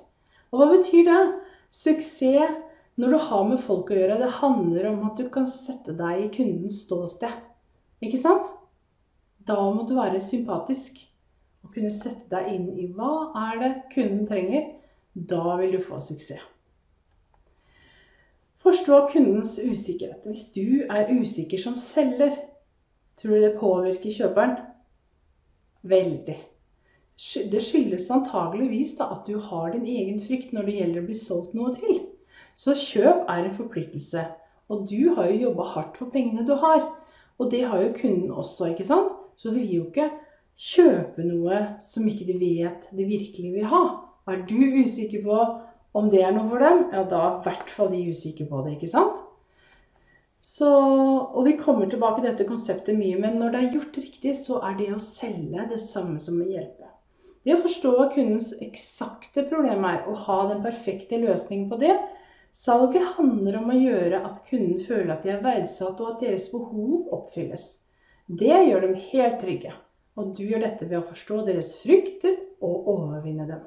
Og 0.51 0.61
hva 0.61 0.69
betyr 0.77 1.09
det? 1.09 1.23
Suksess 1.71 2.61
når 3.01 3.09
du 3.09 3.17
har 3.25 3.47
med 3.49 3.61
folk 3.61 3.89
å 3.89 3.97
gjøre, 3.97 4.19
det 4.21 4.35
handler 4.37 4.89
om 4.91 5.07
at 5.07 5.17
du 5.17 5.25
kan 5.33 5.47
sette 5.49 5.95
deg 5.97 6.25
i 6.25 6.29
kundens 6.35 6.83
ståsted. 6.85 7.41
Ikke 8.05 8.19
sant? 8.21 8.51
Da 9.47 9.57
må 9.73 9.87
du 9.89 9.95
være 9.97 10.21
sympatisk 10.23 11.01
og 11.63 11.73
kunne 11.73 11.91
sette 11.93 12.29
deg 12.31 12.51
inn 12.53 12.69
i 12.77 12.87
hva 12.93 13.31
er 13.47 13.61
det 13.63 13.71
kunden 13.95 14.27
trenger. 14.29 14.69
Da 15.13 15.57
vil 15.59 15.73
du 15.75 15.81
få 15.81 15.99
suksess. 16.01 16.41
Forstå 18.63 18.97
kundens 19.11 19.57
usikkerhet. 19.59 20.23
Hvis 20.23 20.47
du 20.55 20.85
er 20.87 21.09
usikker 21.11 21.59
som 21.59 21.75
selger, 21.75 22.37
tror 23.19 23.35
du 23.35 23.41
det 23.43 23.57
påvirker 23.59 24.13
kjøperen? 24.13 24.55
Veldig. 25.83 26.37
Det 27.51 27.61
skyldes 27.61 28.07
antageligvis 28.13 28.95
at 29.03 29.27
du 29.27 29.35
har 29.49 29.73
din 29.73 29.83
egen 29.83 30.21
frykt 30.23 30.55
når 30.55 30.69
det 30.69 30.77
gjelder 30.77 31.03
å 31.03 31.07
bli 31.09 31.17
solgt 31.19 31.57
noe 31.57 31.73
til. 31.75 31.99
Så 32.55 32.75
kjøp 32.77 33.25
er 33.29 33.43
en 33.43 33.55
forpliktelse. 33.55 34.25
Og 34.71 34.85
du 34.89 35.13
har 35.15 35.29
jo 35.29 35.49
jobba 35.49 35.65
hardt 35.73 35.97
for 35.99 36.13
pengene 36.13 36.45
du 36.47 36.55
har. 36.61 36.85
Og 37.41 37.49
det 37.51 37.63
har 37.67 37.81
jo 37.81 37.93
kunden 37.97 38.31
også, 38.31 38.71
ikke 38.71 38.87
sant? 38.87 39.11
Så 39.37 39.49
de 39.49 39.63
vil 39.63 39.75
jo 39.79 39.85
ikke 39.89 40.11
kjøpe 40.59 41.25
noe 41.25 41.59
som 41.83 42.07
ikke 42.07 42.27
de 42.29 42.37
vet 42.39 42.87
de 42.93 43.05
virkelig 43.09 43.53
vil 43.55 43.69
ha. 43.71 43.83
Er 44.29 44.45
du 44.47 44.57
usikker 44.79 45.23
på 45.25 45.39
om 45.93 46.09
det 46.09 46.23
er 46.25 46.33
noe 46.33 46.47
for 46.49 46.61
dem, 46.63 46.87
ja, 46.93 47.03
da 47.05 47.19
er 47.21 47.35
i 47.35 47.43
hvert 47.47 47.69
fall 47.69 47.91
de 47.93 48.07
usikre 48.09 48.47
på 48.49 48.61
det, 48.65 48.77
ikke 48.77 48.89
sant? 48.89 49.19
Så, 50.43 50.67
og 50.67 51.45
vi 51.45 51.53
kommer 51.59 51.87
tilbake 51.87 52.19
til 52.19 52.31
dette 52.31 52.47
konseptet 52.47 52.97
mye, 52.97 53.19
men 53.19 53.37
når 53.39 53.53
det 53.53 53.59
er 53.61 53.75
gjort 53.77 53.99
riktig, 54.01 54.33
så 54.35 54.57
er 54.67 54.73
det 54.79 54.89
å 54.91 55.03
selge 55.03 55.67
det 55.69 55.79
samme 55.79 56.17
som 56.19 56.41
å 56.41 56.47
hjelpe. 56.49 56.89
Det 57.43 57.55
å 57.55 57.61
forstå 57.61 57.91
hva 57.95 58.09
kundens 58.11 58.49
eksakte 58.63 59.45
problem 59.47 59.85
er, 59.87 60.01
og 60.09 60.19
ha 60.25 60.39
den 60.49 60.63
perfekte 60.65 61.19
løsningen 61.21 61.69
på 61.71 61.79
det. 61.83 61.93
Salget 62.53 63.15
handler 63.15 63.55
om 63.57 63.71
å 63.73 63.79
gjøre 63.79 64.19
at 64.27 64.43
kunden 64.45 64.77
føler 64.77 65.15
at 65.15 65.23
de 65.25 65.31
er 65.33 65.41
verdsatt, 65.41 65.97
og 65.97 66.11
at 66.11 66.19
deres 66.21 66.51
behov 66.53 67.07
oppfylles. 67.15 67.63
Det 68.29 68.53
gjør 68.53 68.85
dem 68.85 68.99
helt 69.09 69.39
trygge. 69.41 69.71
Og 70.21 70.35
du 70.37 70.43
gjør 70.45 70.67
dette 70.67 70.85
ved 70.85 70.99
å 70.99 71.07
forstå 71.07 71.39
deres 71.47 71.71
frykter 71.81 72.35
og 72.61 72.91
overvinne 72.93 73.47
dem. 73.49 73.63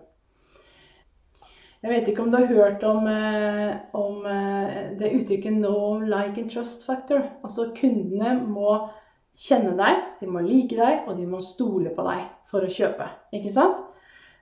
Jeg 1.82 1.92
vet 1.92 2.08
ikke 2.10 2.22
om 2.22 2.30
du 2.30 2.38
har 2.38 2.46
hørt 2.46 2.84
om, 2.86 3.08
eh, 3.10 3.74
om 3.94 4.24
eh, 4.26 4.94
det 4.98 5.12
uttrykket 5.18 5.58
'no 5.58 5.98
like 6.06 6.40
and 6.40 6.50
trust 6.50 6.86
factor'. 6.86 7.26
Altså 7.42 7.72
kundene 7.74 8.32
må 8.38 8.88
kjenne 9.36 9.74
deg, 9.76 10.00
de 10.20 10.30
må 10.30 10.40
like 10.46 10.78
deg, 10.78 11.04
og 11.06 11.18
de 11.18 11.26
må 11.26 11.42
stole 11.42 11.90
på 11.90 12.06
deg 12.06 12.24
for 12.50 12.62
å 12.62 12.70
kjøpe. 12.70 13.10
Ikke 13.34 13.50
sant? 13.50 13.82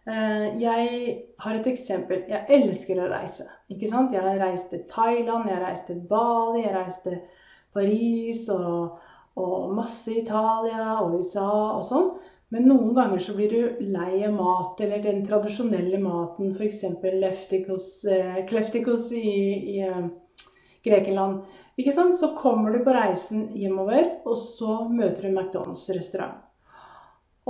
Eh, 0.06 0.46
jeg 0.60 1.18
har 1.40 1.54
et 1.56 1.66
eksempel. 1.66 2.24
Jeg 2.28 2.44
elsker 2.48 3.00
å 3.00 3.10
reise. 3.10 3.48
Ikke 3.72 3.88
sant? 3.88 4.12
Jeg 4.12 4.38
reiste 4.40 4.76
til 4.76 4.84
Thailand, 4.90 5.48
jeg 5.48 5.62
reiste 5.62 5.92
til 5.92 6.02
Bali, 6.08 6.64
jeg 6.66 6.74
reiste 6.76 7.18
Paris 7.74 8.44
og, 8.52 8.98
og 9.40 9.72
masse 9.74 10.12
Italia 10.12 10.98
og 11.00 11.18
USA 11.18 11.48
og 11.78 11.84
sånn. 11.86 12.12
Men 12.54 12.68
noen 12.70 12.92
ganger 12.94 13.22
så 13.22 13.32
blir 13.34 13.50
du 13.50 13.86
lei 13.94 14.20
av 14.22 14.34
mat, 14.36 14.78
eller 14.84 15.00
den 15.02 15.24
tradisjonelle 15.26 15.98
maten, 15.98 16.52
f.eks. 16.54 16.84
leftikos, 17.02 17.86
eh, 18.06 18.44
kleftikos 18.46 19.08
i, 19.16 19.32
i 19.74 19.80
eh, 19.88 20.04
Grekenland. 20.86 21.40
Ikke 21.80 21.94
sant? 21.96 22.14
Så 22.20 22.30
kommer 22.38 22.70
du 22.70 22.84
på 22.84 22.94
reisen 22.94 23.48
hjemover, 23.58 24.20
og 24.28 24.38
så 24.38 24.84
møter 24.86 25.26
du 25.26 25.32
McDonald's-restaurant. 25.32 26.44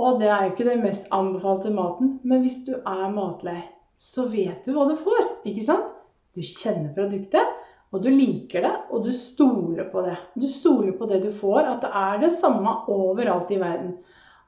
Og 0.01 0.17
det 0.19 0.31
er 0.31 0.47
jo 0.47 0.55
ikke 0.55 0.67
den 0.67 0.81
mest 0.83 1.05
anbefalte 1.13 1.71
maten, 1.75 2.17
men 2.23 2.41
hvis 2.43 2.63
du 2.65 2.73
er 2.79 3.05
matlei, 3.13 3.59
så 3.95 4.25
vet 4.31 4.65
du 4.65 4.73
hva 4.75 4.89
du 4.89 4.97
får. 4.99 5.21
Ikke 5.47 5.63
sant? 5.63 5.94
Du 6.35 6.43
kjenner 6.43 6.91
produktet, 6.95 7.55
og 7.95 8.03
du 8.03 8.09
liker 8.11 8.65
det, 8.65 8.73
og 8.91 9.05
du 9.05 9.11
stoler 9.15 9.87
på 9.91 10.03
det. 10.03 10.17
Du 10.35 10.47
stoler 10.51 10.95
på 10.99 11.07
det 11.07 11.21
du 11.23 11.29
får, 11.31 11.61
at 11.63 11.85
det 11.85 11.91
er 11.95 12.21
det 12.25 12.31
samme 12.35 12.73
overalt 12.91 13.53
i 13.55 13.59
verden. 13.61 13.93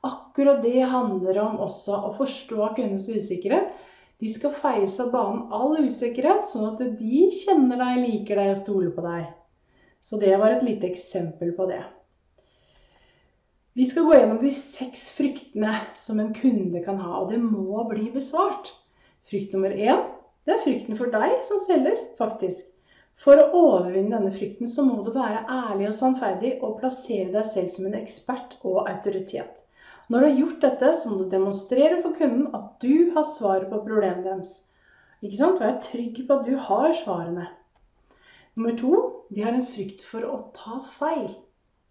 Akkurat 0.08 0.60
det 0.63 0.82
handler 0.91 1.39
om 1.46 1.62
også 1.63 1.96
å 2.10 2.15
forstå 2.17 2.74
kundens 2.75 3.08
usikkerhet. 3.08 3.72
De 4.20 4.29
skal 4.34 4.51
feies 4.51 4.98
av 5.00 5.13
banen 5.13 5.46
all 5.53 5.77
usikkerhet, 5.86 6.48
sånn 6.50 6.74
at 6.74 6.82
de 7.00 7.22
kjenner 7.44 7.79
deg, 7.79 8.01
liker 8.03 8.41
deg 8.41 8.51
og 8.51 8.60
stoler 8.60 8.91
på 8.96 9.06
deg. 9.06 9.29
Så 10.01 10.20
det 10.20 10.34
var 10.41 10.56
et 10.56 10.65
lite 10.65 10.89
eksempel 10.89 11.53
på 11.56 11.70
det. 11.70 11.84
Vi 13.77 13.86
skal 13.86 14.08
gå 14.08 14.15
gjennom 14.17 14.39
de 14.41 14.50
seks 14.51 15.12
fryktene 15.13 15.75
som 15.96 16.20
en 16.20 16.34
kunde 16.34 16.82
kan 16.84 16.98
ha, 17.00 17.20
og 17.22 17.32
det 17.32 17.38
må 17.44 17.84
bli 17.88 18.10
besvart. 18.12 18.72
Frykt 19.27 19.53
nummer 19.53 19.72
én 19.72 20.01
det 20.47 20.55
er 20.55 20.63
frykten 20.63 20.95
for 20.95 21.11
deg 21.11 21.41
som 21.43 21.59
selger, 21.59 21.97
faktisk. 22.19 22.65
For 23.17 23.39
å 23.41 23.47
overvinne 23.57 24.13
denne 24.13 24.31
frykten 24.31 24.69
så 24.71 24.85
må 24.87 25.01
du 25.03 25.09
være 25.11 25.41
ærlig 25.51 25.89
og 25.89 25.95
sannferdig 25.97 26.51
og 26.63 26.77
plassere 26.79 27.33
deg 27.33 27.47
selv 27.49 27.71
som 27.73 27.87
en 27.89 27.97
ekspert 27.97 28.55
og 28.61 28.85
autoritet. 28.87 29.63
Når 30.07 30.23
du 30.23 30.27
har 30.27 30.37
gjort 30.39 30.61
dette, 30.63 30.91
så 30.95 31.09
må 31.09 31.17
du 31.19 31.31
demonstrere 31.33 31.97
for 32.03 32.15
kunden 32.15 32.47
at 32.55 32.77
du 32.79 33.11
har 33.15 33.25
svaret 33.27 33.67
på 33.67 33.81
problemet 33.83 34.23
deres. 34.23 34.53
Ikke 35.19 35.39
sant? 35.39 35.59
Vær 35.59 35.81
trygg 35.83 36.21
på 36.29 36.37
at 36.37 36.47
du 36.47 36.55
har 36.69 36.93
svarene. 36.95 37.49
Nummer 38.55 38.77
to, 38.79 38.93
de 39.33 39.43
har 39.43 39.51
en 39.57 39.67
frykt 39.67 40.05
for 40.05 40.23
å 40.23 40.39
ta 40.55 40.79
feil. 40.95 41.33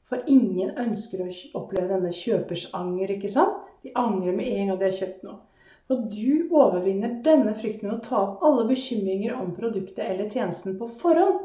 For 0.08 0.25
ingen 0.30 0.72
ønsker 0.80 1.26
å 1.26 1.28
oppleve 1.58 1.90
denne 1.90 2.14
kjøpers 2.14 2.70
anger, 2.78 3.12
ikke 3.18 3.30
sant? 3.36 3.66
De 3.84 3.92
angrer 3.98 4.32
med 4.38 4.48
en 4.48 4.72
gang 4.72 4.80
de 4.80 4.88
har 4.88 4.96
kjøpt 5.02 5.26
noe. 5.26 5.42
For 5.87 6.02
du 6.11 6.49
overvinner 6.50 7.21
denne 7.26 7.55
frykten 7.55 7.90
ved 7.90 7.99
å 7.99 8.05
ta 8.05 8.19
opp 8.23 8.43
alle 8.47 8.66
bekymringer 8.71 9.37
om 9.38 9.52
produktet 9.55 10.02
eller 10.07 10.31
tjenesten 10.31 10.78
på 10.81 10.88
forhånd. 11.02 11.45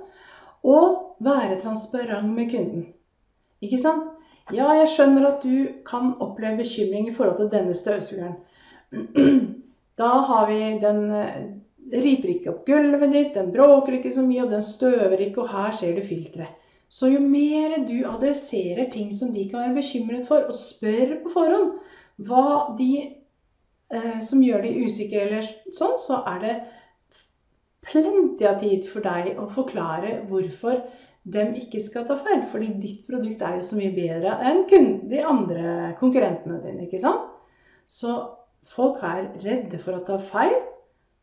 Og 0.65 1.21
være 1.25 1.59
transparent 1.61 2.33
med 2.35 2.49
kunden. 2.53 2.87
Ikke 3.61 3.79
sant? 3.81 4.09
Ja, 4.51 4.71
jeg 4.75 4.89
skjønner 4.91 5.27
at 5.29 5.45
du 5.45 5.81
kan 5.87 6.15
oppleve 6.19 6.63
bekymring 6.63 7.07
i 7.07 7.13
forhold 7.15 7.37
til 7.39 7.51
denne 7.53 7.77
støvsugeren. 7.77 8.37
Da 10.01 10.07
har 10.25 10.47
vi 10.47 10.57
den 10.81 11.01
eh, 11.13 11.41
riper 12.01 12.31
ikke 12.31 12.49
opp 12.53 12.61
gulvet 12.65 13.11
ditt, 13.13 13.35
den 13.35 13.51
bråker 13.53 13.97
ikke 13.97 14.09
så 14.15 14.23
mye, 14.25 14.45
og 14.45 14.53
den 14.55 14.63
støver 14.65 15.19
ikke, 15.27 15.43
og 15.43 15.51
her 15.51 15.75
ser 15.77 15.93
du 15.97 16.01
filteret. 16.05 16.55
Så 16.91 17.11
jo 17.11 17.19
mer 17.23 17.75
du 17.85 17.99
adresserer 18.07 18.89
ting 18.91 19.11
som 19.15 19.29
de 19.35 19.45
kan 19.51 19.61
være 19.61 19.77
bekymret 19.77 20.25
for, 20.27 20.47
og 20.47 20.57
spør 20.57 21.19
på 21.21 21.33
forhånd 21.35 21.75
hva 22.27 22.47
de 22.79 22.89
som 24.23 24.43
gjør 24.43 24.63
de 24.63 24.85
usikre 24.85 25.25
eller 25.25 25.47
sånn, 25.75 25.97
så 25.99 26.21
er 26.31 26.43
det 26.43 26.53
plenty 27.83 28.45
av 28.47 28.59
tid 28.61 28.85
for 28.87 29.03
deg 29.03 29.39
å 29.41 29.47
forklare 29.51 30.21
hvorfor 30.29 30.79
dem 31.23 31.53
ikke 31.57 31.81
skal 31.81 32.05
ta 32.07 32.17
feil. 32.19 32.43
Fordi 32.49 32.71
ditt 32.81 33.05
produkt 33.07 33.41
er 33.45 33.57
jo 33.59 33.65
så 33.65 33.77
mye 33.79 33.93
bedre 33.95 34.37
enn 34.47 34.63
de 35.09 35.21
andre 35.21 35.93
konkurrentene 35.99 36.61
dine. 36.63 36.87
ikke 36.87 37.01
sant? 37.01 37.25
Så 37.87 38.15
folk 38.69 39.01
er 39.03 39.31
redde 39.43 39.79
for 39.81 39.97
å 39.97 40.05
ta 40.07 40.17
feil, 40.21 40.53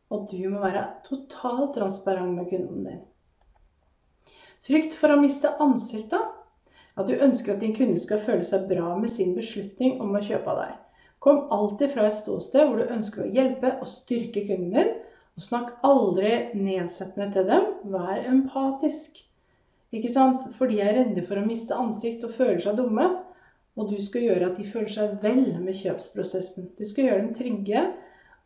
og 0.09 0.27
du 0.31 0.41
må 0.49 0.61
være 0.61 0.85
totalt 1.05 1.75
transparent 1.77 2.35
med 2.35 2.49
kunden 2.49 2.85
din. 2.85 3.01
Frykt 4.65 4.95
for 4.97 5.13
å 5.13 5.19
miste 5.21 5.51
ansiktet. 5.61 6.35
At 6.99 7.07
du 7.07 7.13
ønsker 7.15 7.53
at 7.53 7.61
din 7.61 7.71
kunde 7.71 7.99
skal 8.01 8.19
føle 8.19 8.43
seg 8.43 8.65
bra 8.67 8.89
med 8.97 9.11
sin 9.13 9.31
beslutning 9.37 10.01
om 10.03 10.17
å 10.17 10.23
kjøpe 10.23 10.51
av 10.51 10.57
deg. 10.59 10.73
Kom 11.19 11.47
alltid 11.51 11.91
fra 11.91 12.07
et 12.07 12.15
ståsted 12.15 12.67
hvor 12.67 12.79
du 12.79 12.93
ønsker 12.95 13.25
å 13.25 13.31
hjelpe 13.33 13.73
og 13.79 13.89
styrke 13.91 14.45
kunden 14.47 14.75
din. 14.75 14.91
Og 15.39 15.43
snakk 15.43 15.73
aldri 15.87 16.31
nedsettende 16.55 17.29
til 17.33 17.47
dem. 17.47 17.65
Vær 17.91 18.23
empatisk. 18.27 19.21
Ikke 19.95 20.11
sant? 20.11 20.47
For 20.55 20.71
de 20.71 20.79
er 20.83 20.95
redde 20.97 21.23
for 21.25 21.39
å 21.39 21.45
miste 21.45 21.75
ansikt 21.75 22.25
og 22.27 22.35
føler 22.35 22.61
seg 22.63 22.79
dumme. 22.79 23.07
Og 23.79 23.91
du 23.91 23.97
skal 24.03 24.25
gjøre 24.27 24.49
at 24.49 24.59
de 24.59 24.67
føler 24.67 24.91
seg 24.91 25.19
vel 25.23 25.45
med 25.59 25.77
kjøpsprosessen. 25.79 26.73
Du 26.75 26.83
skal 26.87 27.07
gjøre 27.07 27.23
dem 27.23 27.33
trygge 27.35 27.85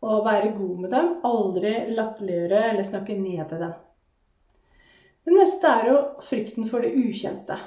og 0.04 0.26
være 0.28 0.54
god 0.58 0.84
med 0.84 0.94
dem. 0.94 1.10
Aldri 1.26 1.74
latterliggjøre 1.94 2.62
eller 2.72 2.88
snakke 2.88 3.18
ned 3.18 3.44
til 3.50 3.66
dem. 3.66 3.76
Det 5.24 5.36
neste 5.38 5.70
er 5.70 5.88
jo 5.88 6.00
frykten 6.26 6.68
for 6.68 6.84
det 6.84 6.94
ukjente. 7.00 7.58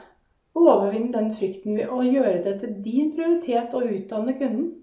Overvinn 0.57 1.13
den 1.13 1.31
frykten 1.37 1.77
ved 1.79 1.93
å 1.93 2.03
gjøre 2.05 2.43
det 2.45 2.59
til 2.61 2.75
din 2.85 3.15
prioritet 3.17 3.75
å 3.77 3.85
utdanne 3.87 4.37
kunden. 4.37 4.75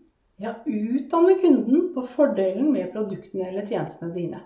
Ja, 0.43 0.55
utdanne 0.67 1.37
kunden 1.39 1.93
på 1.95 2.03
fordelen 2.03 2.71
med 2.73 2.91
produktene 2.91 3.47
eller 3.49 3.67
tjenestene 3.67 4.11
dine. 4.15 4.41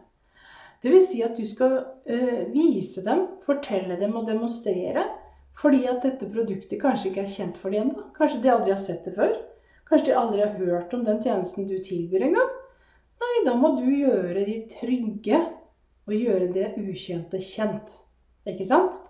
Dvs. 0.84 1.08
Si 1.10 1.24
at 1.26 1.40
du 1.40 1.46
skal 1.48 1.80
eh, 2.06 2.44
vise 2.54 3.02
dem, 3.06 3.24
fortelle 3.46 3.98
dem 3.98 4.14
og 4.20 4.28
demonstrere. 4.30 5.08
Fordi 5.58 5.88
at 5.90 6.04
dette 6.06 6.30
produktet 6.30 6.78
kanskje 6.84 7.10
ikke 7.10 7.24
er 7.24 7.34
kjent 7.34 7.58
for 7.58 7.74
dem 7.74 7.88
ennå. 7.88 8.08
Kanskje 8.18 8.44
de 8.44 8.54
aldri 8.54 8.76
har 8.76 8.82
sett 8.82 9.08
det 9.10 9.16
før. 9.18 9.34
Kanskje 9.90 10.12
de 10.12 10.20
aldri 10.22 10.44
har 10.44 10.54
hørt 10.60 10.94
om 10.94 11.08
den 11.08 11.22
tjenesten 11.24 11.66
du 11.66 11.80
tilbyr 11.82 12.28
engang. 12.30 12.54
Nei, 13.18 13.34
da 13.48 13.58
må 13.58 13.74
du 13.80 13.88
gjøre 13.90 14.46
de 14.46 14.60
trygge 14.70 15.42
og 16.06 16.14
gjøre 16.14 16.52
det 16.54 16.72
ukjente 16.78 17.42
kjent. 17.42 17.98
Ikke 18.46 18.68
sant? 18.70 19.02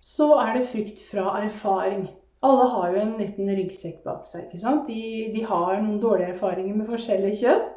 så 0.00 0.28
er 0.38 0.58
det 0.58 0.68
frykt 0.70 1.02
fra 1.10 1.32
erfaring. 1.42 2.06
Alle 2.46 2.66
har 2.72 2.92
jo 2.92 3.02
en 3.02 3.16
liten 3.18 3.50
ryggsekk 3.58 4.02
bak 4.06 4.26
seg. 4.28 4.46
ikke 4.46 4.62
sant? 4.62 4.86
De, 4.86 5.00
de 5.34 5.42
har 5.48 5.80
noen 5.80 5.98
dårlige 6.02 6.36
erfaringer 6.36 6.76
med 6.78 6.90
forskjellige 6.90 7.40
kjøp. 7.42 7.72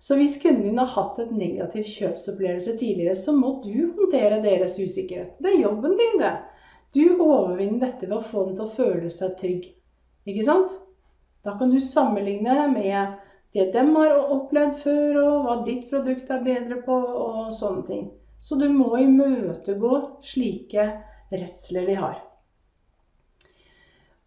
Så 0.00 0.16
hvis 0.16 0.38
kunden 0.40 0.64
din 0.64 0.80
har 0.80 0.88
hatt 0.94 1.18
et 1.20 1.32
negativ 1.36 1.84
kjøpsopplevelse 1.88 2.76
tidligere, 2.80 3.16
så 3.16 3.34
må 3.36 3.58
du 3.64 3.74
håndtere 3.96 4.40
deres 4.44 4.78
usikkerhet. 4.80 5.34
Det 5.40 5.52
er 5.52 5.64
jobben 5.64 5.96
din, 5.98 6.20
det. 6.20 6.34
Du 6.96 7.20
overvinner 7.20 7.84
dette 7.86 8.08
ved 8.08 8.16
å 8.16 8.24
få 8.24 8.46
dem 8.46 8.54
til 8.56 8.66
å 8.66 8.74
føle 8.76 9.10
seg 9.12 9.36
trygg. 9.40 9.68
Ikke 10.28 10.46
sant? 10.46 10.78
Da 11.44 11.54
kan 11.56 11.72
du 11.72 11.78
sammenligne 11.80 12.64
med 12.72 13.18
det 13.54 13.66
de 13.74 13.84
har 13.94 14.16
opplevd 14.20 14.76
før, 14.78 15.20
og 15.24 15.44
hva 15.44 15.54
ditt 15.66 15.86
produkt 15.90 16.28
er 16.30 16.42
bedre 16.44 16.80
på, 16.86 16.96
og 16.96 17.52
sånne 17.54 17.86
ting. 17.88 18.08
Så 18.40 18.56
du 18.56 18.68
må 18.72 18.94
imøtegå 19.00 19.94
slike 20.24 20.86
redsler 21.32 21.88
de 21.90 21.96
har. 22.00 22.20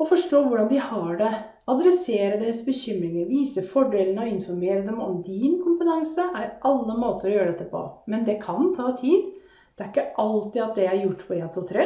Og 0.04 0.10
forstå 0.10 0.42
hvordan 0.50 0.68
de 0.68 0.84
har 0.84 1.18
det 1.22 1.32
Adressere 1.72 2.36
deres 2.42 2.58
bekymringer, 2.68 3.30
vise 3.30 3.62
fordelene 3.64 4.26
og 4.26 4.32
informere 4.34 4.82
dem 4.84 4.98
om 5.00 5.22
din 5.24 5.54
kompetanse 5.64 6.26
er 6.36 6.50
alle 6.68 6.96
måter 7.00 7.30
å 7.30 7.36
gjøre 7.38 7.54
dette 7.54 7.68
på. 7.72 7.84
Men 8.12 8.26
det 8.28 8.42
kan 8.42 8.74
ta 8.76 8.90
tid. 9.00 9.30
Det 9.72 9.86
er 9.86 9.94
ikke 9.94 10.04
alltid 10.20 10.60
at 10.66 10.76
det 10.76 10.88
er 10.90 11.00
gjort 11.06 11.24
på 11.30 11.38
1, 11.38 11.54
2, 11.56 11.64
3. 11.70 11.86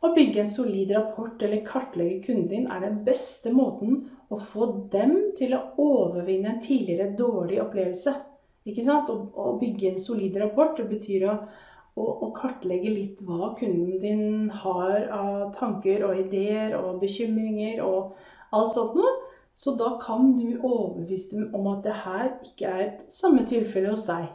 Å 0.00 0.10
bygge 0.16 0.40
en 0.40 0.48
solid 0.48 0.94
rapport 0.96 1.44
eller 1.44 1.60
kartlegge 1.66 2.22
kunden 2.24 2.48
din 2.54 2.64
er 2.72 2.86
den 2.86 3.02
beste 3.04 3.52
måten 3.52 4.00
å 4.32 4.38
få 4.40 4.70
dem 4.94 5.12
til 5.36 5.52
å 5.58 5.60
overvinne 5.84 6.54
en 6.54 6.64
tidligere 6.64 7.12
dårlig 7.18 7.60
opplevelse. 7.60 8.16
Ikke 8.72 8.86
sant? 8.86 9.12
Å, 9.12 9.52
bygge 9.60 9.92
en 9.92 10.00
solid 10.00 10.40
rapport 10.40 10.72
det 10.80 10.88
betyr 10.88 11.28
å, 11.28 11.36
å, 11.96 12.04
og 12.04 12.30
kartlegge 12.38 12.92
litt 12.92 13.24
hva 13.26 13.52
kunden 13.58 13.98
din 14.02 14.50
har 14.62 15.08
av 15.12 15.50
tanker 15.56 16.04
og 16.08 16.20
ideer 16.24 16.76
og 16.78 17.02
bekymringer. 17.02 17.82
og 17.84 18.14
alt 18.52 18.72
sånt 18.72 18.96
noe. 18.98 19.12
Så 19.52 19.74
da 19.76 19.90
kan 20.00 20.30
du 20.36 20.46
overbevise 20.64 21.34
dem 21.34 21.50
om 21.56 21.66
at 21.74 21.82
det 21.84 21.96
her 22.04 22.30
ikke 22.46 22.68
er 22.68 22.86
samme 23.12 23.44
tilfelle 23.48 23.90
hos 23.92 24.06
deg. 24.08 24.30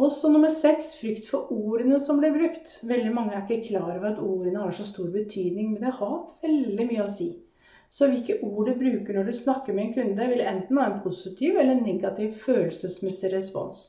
Og 0.00 0.12
så 0.14 0.30
nummer 0.32 0.52
seks 0.54 0.94
frykt 1.00 1.26
for 1.28 1.50
ordene 1.52 1.98
som 2.00 2.20
blir 2.20 2.32
brukt. 2.32 2.76
Veldig 2.86 3.10
mange 3.12 3.34
er 3.34 3.42
ikke 3.42 3.72
klar 3.72 3.96
over 3.96 4.12
at 4.12 4.22
ordene 4.22 4.62
har 4.62 4.76
så 4.76 4.86
stor 4.86 5.10
betydning, 5.12 5.74
men 5.74 5.82
det 5.82 5.96
har 5.98 6.22
veldig 6.44 6.86
mye 6.92 7.04
å 7.04 7.10
si. 7.10 7.28
Så 7.90 8.06
hvilke 8.06 8.38
ord 8.46 8.70
du 8.70 8.76
bruker 8.78 9.18
når 9.18 9.28
du 9.28 9.34
snakker 9.34 9.74
med 9.74 9.88
en 9.88 9.94
kunde, 9.98 10.28
vil 10.30 10.44
enten 10.46 10.78
ha 10.78 10.86
en 10.86 11.00
positiv 11.02 11.58
eller 11.58 11.74
negativ 11.74 12.38
følelsesmessig 12.38 13.32
respons. 13.34 13.82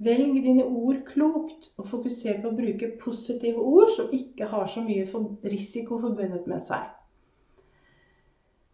Velg 0.00 0.38
dine 0.44 0.64
ord 0.64 1.02
klokt, 1.08 1.72
og 1.76 1.88
fokuser 1.90 2.38
på 2.40 2.48
å 2.48 2.56
bruke 2.56 2.94
positive 3.02 3.60
ord 3.60 3.90
som 3.92 4.08
ikke 4.16 4.48
har 4.48 4.70
så 4.72 4.80
mye 4.84 5.04
risiko 5.52 5.98
forbundet 6.00 6.46
med 6.48 6.64
seg. 6.64 6.86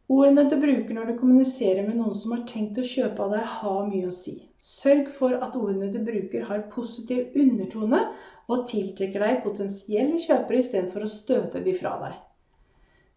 Ordene 0.07 0.45
du 0.47 0.55
bruker 0.63 0.95
når 0.95 1.09
du 1.11 1.17
kommuniserer 1.19 1.83
med 1.83 1.99
noen 1.99 2.15
som 2.15 2.37
har 2.37 2.45
tenkt 2.47 2.79
å 2.79 2.85
kjøpe 2.87 3.25
av 3.25 3.33
deg, 3.35 3.49
har 3.57 3.89
mye 3.89 4.07
å 4.07 4.15
si. 4.15 4.37
Sørg 4.63 5.11
for 5.11 5.35
at 5.43 5.59
ordene 5.59 5.89
du 5.91 5.99
bruker 6.07 6.47
har 6.47 6.69
positiv 6.71 7.35
undertone 7.35 8.05
og 8.47 8.63
tiltrekker 8.71 9.27
deg 9.27 9.43
potensielle 9.43 10.21
kjøpere 10.23 10.63
istedenfor 10.63 11.09
å 11.09 11.11
støte 11.11 11.65
de 11.65 11.75
fra 11.75 11.97
deg. 12.05 12.15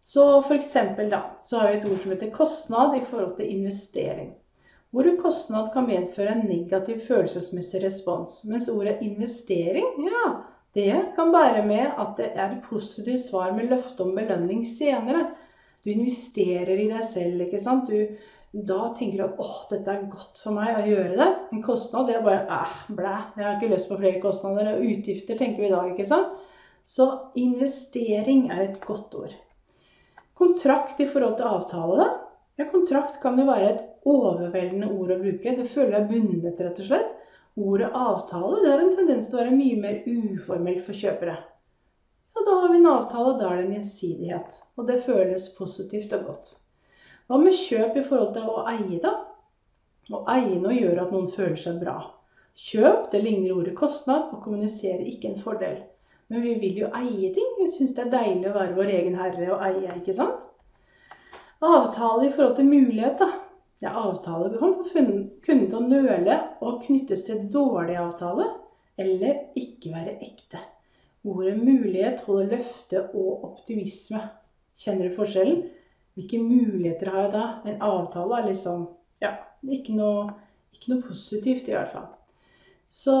Så 0.02 0.24
for 0.42 0.56
eksempel 0.56 1.12
da, 1.12 1.22
så 1.38 1.60
har 1.60 1.70
vi 1.70 1.78
et 1.78 1.86
ord 1.86 2.02
som 2.02 2.14
heter 2.16 2.34
kostnad 2.34 2.98
i 2.98 3.04
forhold 3.06 3.36
til 3.38 3.54
investering. 3.54 4.32
Ordet 4.90 5.20
kostnad 5.22 5.68
kan 5.72 5.86
medføre 5.86 6.32
en 6.34 6.48
negativ 6.48 6.98
følelsesmessig 7.04 7.84
respons, 7.84 8.40
mens 8.50 8.66
ordet 8.72 8.96
investering, 9.06 9.92
ja, 10.02 10.24
det 10.74 11.14
kan 11.16 11.30
bære 11.34 11.62
med 11.66 11.94
at 11.98 12.16
det 12.18 12.32
er 12.34 12.56
et 12.56 12.64
positivt 12.66 13.22
svar 13.22 13.54
med 13.54 13.70
løfte 13.70 14.02
om 14.02 14.14
belønning 14.14 14.64
senere. 14.66 15.28
Du 15.84 15.90
investerer 15.90 16.74
i 16.74 16.88
deg 16.90 17.04
selv. 17.06 17.40
ikke 17.46 17.58
sant? 17.62 17.90
Du, 17.90 18.16
da 18.52 18.90
tenker 18.98 19.18
du 19.18 19.24
at 19.28 19.42
åh, 19.42 19.56
dette 19.70 19.94
er 19.94 20.08
godt 20.12 20.42
for 20.42 20.54
meg 20.54 20.78
å 20.78 20.86
gjøre 20.86 21.16
det. 21.18 21.28
En 21.54 21.62
kostnad 21.64 22.10
det 22.10 22.18
er 22.18 22.26
bare 22.26 22.46
æh, 22.46 22.80
blæ, 22.98 23.14
jeg 23.36 23.46
har 23.46 23.58
ikke 23.58 23.72
lyst 23.74 23.90
på 23.90 23.98
flere 23.98 24.22
kostnader. 24.22 24.72
Og 24.74 24.86
utgifter 24.90 25.38
tenker 25.38 25.64
vi 25.64 25.70
i 25.70 25.74
dag, 25.74 25.92
ikke 25.94 26.08
sant? 26.10 26.34
Så 26.86 27.06
investering 27.38 28.48
er 28.50 28.64
et 28.66 28.80
godt 28.82 29.14
ord. 29.18 29.38
Kontrakt 30.38 30.98
i 31.02 31.06
forhold 31.06 31.38
til 31.38 31.50
avtale, 31.50 32.02
da? 32.02 32.10
Ja, 32.58 32.66
kontrakt 32.70 33.20
kan 33.22 33.38
jo 33.38 33.46
være 33.48 33.70
et 33.70 33.86
overveldende 34.08 34.90
ord 34.94 35.14
å 35.14 35.18
bruke. 35.20 35.54
Det 35.56 35.66
føler 35.68 35.96
jeg 35.96 36.02
er 36.02 36.10
bundet, 36.10 36.60
rett 36.60 36.82
og 36.82 36.90
slett. 36.90 37.16
Ordet 37.60 37.90
avtale 37.94 38.60
det 38.62 38.70
har 38.70 38.82
en 38.84 38.94
tendens 38.96 39.28
til 39.28 39.36
å 39.36 39.42
være 39.42 39.56
mye 39.56 39.80
mer 39.80 40.02
uformelt 40.06 40.84
for 40.86 40.96
kjøpere. 40.96 41.36
Og 42.38 42.46
da 42.46 42.54
har 42.62 42.70
vi 42.72 42.78
en 42.78 42.88
avtale, 42.92 43.34
da 43.40 43.50
er 43.50 43.58
det 43.58 43.66
en 43.66 43.74
gjensidighet. 43.76 44.60
Og 44.78 44.86
det 44.88 45.00
føles 45.02 45.50
positivt 45.56 46.14
og 46.16 46.28
godt. 46.28 46.54
Hva 47.28 47.40
med 47.42 47.54
kjøp 47.54 47.98
i 47.98 48.06
forhold 48.06 48.32
til 48.36 48.46
å 48.48 48.62
eie, 48.70 49.00
da? 49.02 49.12
Å 50.10 50.22
eie 50.32 50.56
noe 50.62 50.74
gjør 50.74 51.02
at 51.04 51.12
noen 51.14 51.28
føler 51.30 51.58
seg 51.60 51.82
bra. 51.82 51.98
Kjøp 52.58 53.10
det 53.12 53.20
ligner 53.24 53.58
ordet 53.58 53.76
kostnad 53.78 54.32
og 54.34 54.40
kommuniserer 54.44 55.04
ikke 55.10 55.30
en 55.30 55.42
fordel. 55.42 55.76
Men 56.30 56.42
vi 56.46 56.54
vil 56.62 56.80
jo 56.84 56.88
eie 56.94 57.30
ting. 57.34 57.52
Vi 57.58 57.68
syns 57.70 57.94
det 57.96 58.06
er 58.06 58.14
deilig 58.14 58.50
å 58.50 58.56
være 58.56 58.76
vår 58.78 58.94
egen 58.96 59.18
herre 59.18 59.52
og 59.54 59.62
eie, 59.66 59.94
ikke 59.98 60.14
sant? 60.16 60.46
Avtale 61.60 62.28
i 62.28 62.32
forhold 62.32 62.56
til 62.56 62.70
mulighet, 62.70 63.18
da. 63.20 63.49
Ja, 63.80 63.94
avtale 63.96 64.58
kan 64.58 64.74
få 64.84 65.02
kunden 65.44 65.68
til 65.70 65.78
å 65.78 65.86
nøle 65.86 66.34
og 66.60 66.82
knyttes 66.84 67.24
til 67.24 67.46
dårlig 67.52 67.96
avtale 67.96 68.50
eller 69.00 69.38
ikke 69.56 69.94
være 69.94 70.18
ekte. 70.26 70.60
Ordet 71.24 71.56
mulighet 71.60 72.20
holder 72.26 72.50
løfte 72.56 73.02
og 73.14 73.46
optimisme. 73.48 74.20
Kjenner 74.76 75.08
du 75.08 75.16
forskjellen? 75.16 75.64
Hvilke 76.16 76.42
muligheter 76.42 77.12
har 77.12 77.24
jeg 77.24 77.32
da? 77.32 77.46
En 77.64 77.82
avtale 77.88 78.38
er 78.38 78.48
liksom 78.50 78.88
Ja, 79.20 79.34
ikke 79.64 79.96
noe, 79.96 80.28
ikke 80.76 80.94
noe 80.94 81.04
positivt 81.04 81.68
i 81.68 81.76
hvert 81.76 81.92
fall. 81.92 82.06
Så 82.88 83.16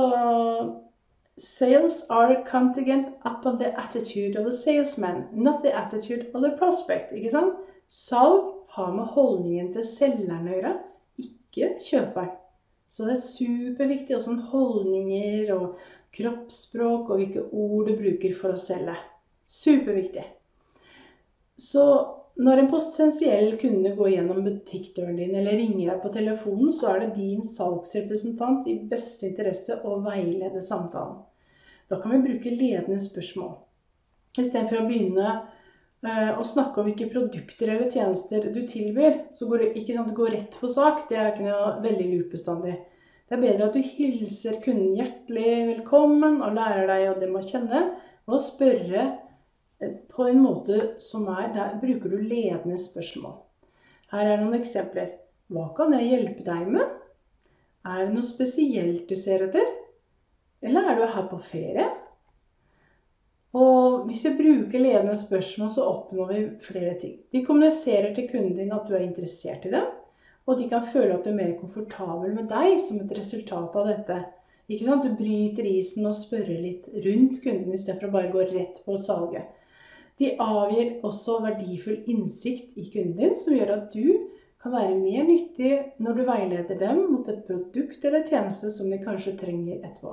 Sales 1.40 2.02
are 2.10 2.42
contingent 2.44 3.14
upon 3.24 3.58
the 3.58 3.72
attitude 3.80 4.36
of 4.36 4.44
the 4.44 4.52
salesman, 4.52 5.28
not 5.32 5.62
the 5.62 5.72
attitude 5.72 6.30
of 6.34 6.42
the 6.42 6.52
prospect. 6.58 7.12
ikke 7.12 7.30
sant? 7.30 7.54
Salg 7.88 8.59
har 8.80 8.96
med 8.96 9.12
holdningen 9.14 9.72
til 9.74 9.86
selgeren 9.86 10.48
å 10.48 10.56
gjøre, 10.56 10.76
ikke 11.20 11.72
kjøperen. 11.86 12.36
Så 12.90 13.06
det 13.06 13.14
er 13.14 13.22
superviktig 13.22 14.16
åssen 14.16 14.40
holdninger 14.50 15.52
og 15.54 15.76
kroppsspråk 16.16 17.12
og 17.12 17.20
hvilke 17.20 17.44
ord 17.54 17.86
du 17.86 17.92
bruker 18.00 18.32
for 18.34 18.56
å 18.56 18.58
selge. 18.58 18.96
Superviktig. 19.46 20.24
Så 21.60 21.84
når 22.40 22.62
en 22.62 22.70
potensiell 22.72 23.52
kunde 23.60 23.92
går 23.94 24.14
gjennom 24.14 24.42
butikkdøren 24.46 25.18
din 25.20 25.34
eller 25.38 25.58
ringer 25.60 25.92
deg 25.92 26.02
på 26.02 26.12
telefonen, 26.14 26.70
så 26.74 26.90
er 26.90 27.02
det 27.04 27.14
din 27.18 27.44
salgsrepresentant 27.46 28.66
i 28.70 28.78
beste 28.90 29.28
interesse 29.28 29.76
å 29.86 29.98
veilede 30.02 30.62
samtalen. 30.64 31.18
Da 31.90 31.98
kan 32.00 32.14
vi 32.14 32.22
bruke 32.26 32.54
ledende 32.54 33.00
spørsmål. 33.02 33.54
Istedenfor 34.38 34.80
å 34.80 34.86
begynne 34.86 35.30
uh, 36.06 36.38
å 36.40 36.44
snakke 36.46 36.80
om 36.80 36.88
hvilke 36.88 37.08
produkter 37.12 37.72
eller 37.72 37.90
tjenester 37.92 38.46
du 38.54 38.60
tilbyr, 38.68 39.18
så 39.36 39.48
går 39.50 39.64
det 39.64 39.72
ikke 39.80 39.96
sant, 39.96 40.14
går 40.16 40.34
rett 40.36 40.58
på 40.60 40.70
sak. 40.70 41.06
Det 41.10 41.18
er 41.18 41.32
ikke 41.32 41.48
noe 41.48 41.74
veldig 41.84 42.08
lurt 42.12 42.34
bestandig. 42.34 42.76
Det 43.30 43.36
er 43.36 43.42
bedre 43.44 43.68
at 43.68 43.76
du 43.78 43.82
hilser 43.86 44.56
kunden 44.64 44.96
hjertelig 44.98 45.50
velkommen 45.68 46.40
og 46.42 46.56
lærer 46.56 46.88
deg 46.90 47.20
dem 47.22 47.36
å 47.38 47.44
kjenne, 47.46 47.82
og 48.26 48.42
spørre 48.42 49.04
eh, 49.06 49.92
på 50.10 50.26
en 50.26 50.40
måte 50.42 50.80
som 51.02 51.28
er 51.30 51.52
Der 51.54 51.76
bruker 51.82 52.10
du 52.10 52.18
ledende 52.18 52.78
spørsmål. 52.78 53.36
Her 54.10 54.32
er 54.32 54.42
noen 54.42 54.58
eksempler. 54.58 55.12
Hva 55.50 55.68
kan 55.76 55.94
jeg 55.94 56.08
hjelpe 56.10 56.42
deg 56.46 56.72
med? 56.74 56.96
Er 57.86 58.02
det 58.02 58.16
noe 58.16 58.26
spesielt 58.26 59.06
du 59.08 59.14
ser 59.14 59.46
etter? 59.46 59.66
Eller 60.66 60.90
er 60.90 60.98
du 60.98 61.06
her 61.06 61.28
på 61.30 61.38
ferie? 61.42 61.86
Og 63.58 64.04
hvis 64.06 64.22
vi 64.28 64.36
bruker 64.38 64.78
ledende 64.82 65.16
spørsmål, 65.18 65.70
så 65.74 65.86
oppnår 65.90 66.28
vi 66.30 66.42
flere 66.62 66.94
ting. 67.00 67.16
Vi 67.34 67.42
kommuniserer 67.46 68.12
til 68.14 68.28
kunden 68.30 68.56
din 68.60 68.74
at 68.74 68.86
du 68.86 68.94
er 68.94 69.06
interessert 69.06 69.66
i 69.66 69.72
dem. 69.72 69.88
Og 70.46 70.58
de 70.58 70.68
kan 70.70 70.86
føle 70.86 71.16
at 71.16 71.24
du 71.24 71.32
er 71.32 71.38
mer 71.38 71.56
komfortabel 71.58 72.34
med 72.36 72.46
deg 72.50 72.78
som 72.82 73.00
et 73.02 73.16
resultat 73.18 73.74
av 73.76 73.90
dette. 73.90 74.20
Ikke 74.70 74.86
sant? 74.86 75.02
Du 75.02 75.18
bryter 75.18 75.66
isen 75.66 76.06
og 76.06 76.14
spørrer 76.14 76.62
litt 76.62 76.86
rundt 77.06 77.42
kunden 77.42 77.74
istedenfor 77.74 78.10
å 78.10 78.14
bare 78.14 78.32
gå 78.34 78.46
rett 78.52 78.78
på 78.86 78.98
salget. 79.02 79.50
De 80.20 80.34
avgir 80.44 81.00
også 81.06 81.40
verdifull 81.42 82.02
innsikt 82.12 82.76
i 82.78 82.86
kunden 82.92 83.16
din, 83.18 83.36
som 83.40 83.56
gjør 83.56 83.74
at 83.78 83.94
du 83.94 84.28
kan 84.62 84.74
være 84.76 84.98
mer 85.00 85.26
nyttig 85.26 85.72
når 86.04 86.18
du 86.18 86.26
veileder 86.28 86.82
dem 86.82 87.06
mot 87.10 87.28
et 87.32 87.46
produkt 87.48 88.04
eller 88.04 88.26
tjeneste 88.28 88.70
som 88.70 88.90
de 88.92 89.00
kanskje 89.02 89.38
trenger 89.40 89.80
etterpå. 89.80 90.12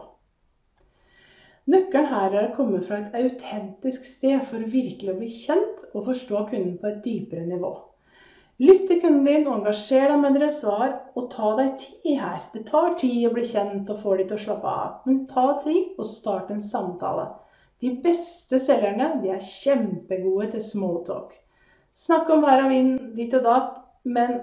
Nøkkelen 1.67 2.07
her 2.07 2.31
er 2.31 2.45
å 2.47 2.55
komme 2.55 2.79
fra 2.83 3.01
et 3.01 3.15
autentisk 3.19 4.05
sted 4.07 4.39
for 4.47 4.63
virkelig 4.71 5.11
å 5.11 5.17
bli 5.17 5.27
kjent 5.33 5.81
og 5.91 6.05
forstå 6.05 6.45
kunden 6.51 6.77
på 6.79 6.87
et 6.91 7.01
dypere 7.03 7.43
nivå. 7.49 7.73
Lytt 8.63 8.87
til 8.89 9.01
kunden 9.01 9.25
din, 9.27 9.43
og 9.45 9.59
engasjer 9.59 10.07
deg 10.09 10.21
med 10.21 10.37
deres 10.37 10.61
svar, 10.63 10.95
og 11.13 11.27
ta 11.33 11.51
deg 11.59 11.75
tid 11.81 12.15
her. 12.21 12.39
Det 12.53 12.63
tar 12.69 12.95
tid 12.97 13.27
å 13.27 13.33
bli 13.35 13.43
kjent 13.45 13.91
og 13.93 13.99
få 14.01 14.15
dem 14.17 14.29
til 14.29 14.37
å 14.39 14.43
slappe 14.45 14.71
av, 14.71 14.95
men 15.05 15.19
ta 15.29 15.49
tid 15.65 15.99
og 15.99 16.07
start 16.09 16.49
en 16.55 16.63
samtale. 16.63 17.27
De 17.83 17.91
beste 18.01 18.57
selgerne 18.63 19.11
de 19.21 19.29
er 19.35 19.43
kjempegode 19.43 20.49
til 20.55 20.63
smalltalk. 20.71 21.35
Snakk 21.93 22.31
om 22.33 22.41
vær 22.47 22.63
og 22.63 22.71
vind, 22.73 22.95
ditt 23.19 23.35
og 23.37 23.43
datt, 23.45 23.77
men 24.07 24.39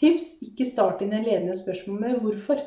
tips 0.00 0.36
ikke 0.46 0.64
start 0.68 1.02
dine 1.02 1.20
ledende 1.26 1.58
spørsmål 1.58 2.00
med 2.06 2.22
hvorfor. 2.22 2.62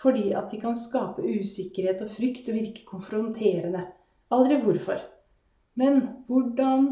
Fordi 0.00 0.30
at 0.36 0.50
de 0.52 0.60
kan 0.62 0.76
skape 0.76 1.22
usikkerhet 1.22 2.00
og 2.04 2.10
frykt 2.12 2.48
og 2.48 2.56
virke 2.56 2.86
konfronterende. 2.88 3.84
Aldri 4.32 4.56
hvorfor. 4.62 5.02
Men 5.80 6.00
hvordan 6.28 6.88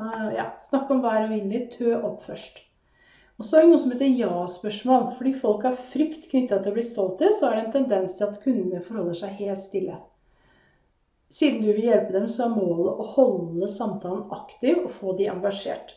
uh, 0.00 0.28
Ja, 0.34 0.50
snakk 0.64 0.90
om 0.90 1.02
vær 1.04 1.26
og 1.26 1.34
vind. 1.34 1.52
Tø 1.74 1.94
opp 1.98 2.22
først. 2.24 2.62
Og 3.40 3.46
så 3.48 3.56
er 3.56 3.64
det 3.64 3.70
noe 3.72 3.80
som 3.80 3.92
heter 3.94 4.08
ja-spørsmål. 4.20 5.10
Fordi 5.16 5.34
folk 5.42 5.66
har 5.68 5.76
frykt 5.92 6.28
knytta 6.32 6.60
til 6.60 6.72
å 6.72 6.76
bli 6.76 6.84
solgt 6.86 7.20
til, 7.22 7.32
så 7.32 7.48
er 7.48 7.56
det 7.56 7.62
en 7.66 7.76
tendens 7.78 8.16
til 8.16 8.28
at 8.28 8.40
kundene 8.42 8.82
forholder 8.84 9.16
seg 9.22 9.38
helt 9.40 9.62
stille. 9.62 9.96
Siden 11.30 11.62
du 11.62 11.70
vil 11.70 11.86
hjelpe 11.86 12.12
dem, 12.16 12.26
så 12.28 12.48
er 12.48 12.56
målet 12.56 13.00
å 13.00 13.08
holde 13.14 13.70
samtalen 13.70 14.26
aktiv 14.34 14.82
og 14.82 14.90
få 14.92 15.14
de 15.18 15.28
engasjert. 15.30 15.94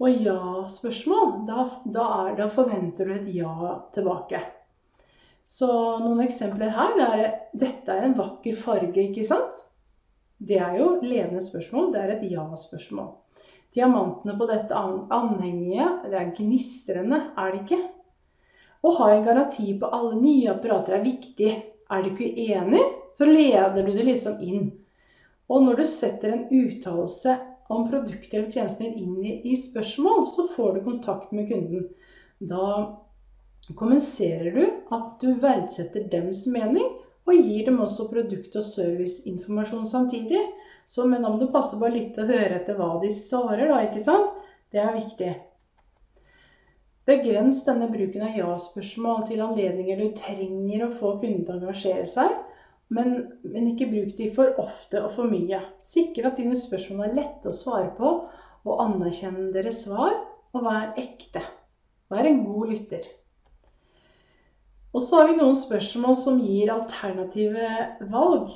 Og 0.00 0.22
ja-spørsmål, 0.24 1.32
da, 1.48 1.64
da, 1.84 2.06
da, 2.36 2.48
forventer 2.52 3.08
du 3.08 3.14
et 3.16 3.30
ja 3.34 3.74
tilbake. 3.96 4.40
Så 5.50 5.68
noen 6.02 6.22
eksempler 6.22 6.70
her. 6.76 6.94
Det 6.98 7.06
er, 7.10 7.32
dette 7.64 7.94
er 7.94 8.06
en 8.06 8.16
vakker 8.18 8.58
farge, 8.58 9.02
ikke 9.02 9.26
sant? 9.26 9.64
Det 10.38 10.60
er 10.62 10.78
jo 10.78 10.92
ledende 11.02 11.42
spørsmål. 11.44 11.90
Det 11.94 12.02
er 12.02 12.12
et 12.14 12.28
ja-spørsmål. 12.30 13.10
Diamantene 13.74 14.34
på 14.38 14.46
dette 14.50 14.74
anhenget, 14.74 16.06
det 16.10 16.18
er 16.18 16.30
gnistrende, 16.38 17.20
er 17.38 17.52
det 17.54 17.64
ikke? 17.64 17.80
Å 18.80 18.92
ha 18.96 19.10
en 19.12 19.26
garanti 19.26 19.74
på 19.78 19.90
alle 19.92 20.16
nye 20.22 20.48
apparater 20.54 20.96
er 20.96 21.04
viktig. 21.04 21.50
Er 21.90 22.02
du 22.02 22.10
ikke 22.12 22.30
enig, 22.46 22.80
så 23.14 23.26
leder 23.28 23.82
du 23.82 23.92
det 23.92 24.06
liksom 24.06 24.40
inn. 24.46 24.70
Og 25.50 25.66
når 25.66 25.82
du 25.82 25.86
setter 25.90 26.32
en 26.32 26.46
uttalelse 26.54 27.34
om 27.70 27.86
produktet 27.90 28.36
eller 28.38 28.50
tjenesten 28.50 28.86
din 28.86 28.98
inn 29.04 29.26
i, 29.26 29.34
i 29.52 29.58
spørsmål, 29.58 30.24
så 30.26 30.46
får 30.54 30.78
du 30.78 30.84
kontakt 30.86 31.34
med 31.34 31.50
kunden. 31.50 31.88
Da 32.40 32.64
kommuniserer 33.78 34.54
du 34.54 34.64
at 34.94 35.20
du 35.22 35.34
verdsetter 35.42 36.06
dems 36.12 36.46
mening, 36.50 36.86
og 37.28 37.36
gir 37.36 37.66
dem 37.68 37.78
også 37.84 38.08
produkt- 38.10 38.56
og 38.58 38.64
serviceinformasjon 38.64 39.86
samtidig. 39.86 40.40
Så, 40.90 41.04
men 41.06 41.22
må 41.22 41.36
du 41.38 41.46
passe 41.52 41.78
på 41.78 41.86
å 41.86 41.92
lytte 41.92 42.24
og 42.24 42.32
høre 42.32 42.58
etter 42.58 42.78
hva 42.78 42.96
de 43.02 43.12
svarer, 43.14 43.68
da, 43.70 43.78
ikke 43.86 44.02
sant? 44.02 44.32
Det 44.72 44.80
er 44.82 44.96
viktig. 44.96 45.30
Begrens 47.10 47.62
denne 47.66 47.88
bruken 47.90 48.22
av 48.26 48.36
ja-spørsmål 48.36 49.24
til 49.28 49.42
anledninger 49.42 49.98
du 49.98 50.10
trenger 50.18 50.84
å 50.84 50.92
få 50.94 51.14
kunden 51.22 51.44
til 51.46 51.56
å 51.56 51.60
engasjere 51.60 52.06
seg, 52.10 52.34
men, 52.90 53.14
men, 53.46 53.70
ikke 53.70 53.88
bruk 53.90 54.16
de 54.18 54.26
for 54.34 54.50
ofte 54.62 54.98
og 55.02 55.12
for 55.14 55.30
mye. 55.30 55.60
Sikre 55.82 56.30
at 56.30 56.38
dine 56.38 56.58
spørsmål 56.58 57.06
er 57.06 57.16
lette 57.20 57.50
å 57.50 57.54
svare 57.54 57.92
på, 57.96 58.12
og 58.66 58.82
anerkjenn 58.82 59.52
deres 59.54 59.84
svar, 59.86 60.18
og 60.50 60.66
vær 60.66 60.90
ekte. 60.98 61.42
Vær 62.10 62.26
en 62.26 62.42
god 62.44 62.74
lytter. 62.74 63.06
Og 64.90 65.02
så 65.02 65.20
har 65.20 65.28
vi 65.28 65.36
noen 65.38 65.54
spørsmål 65.54 66.16
som 66.18 66.40
gir 66.42 66.72
alternative 66.74 67.68
valg. 68.10 68.50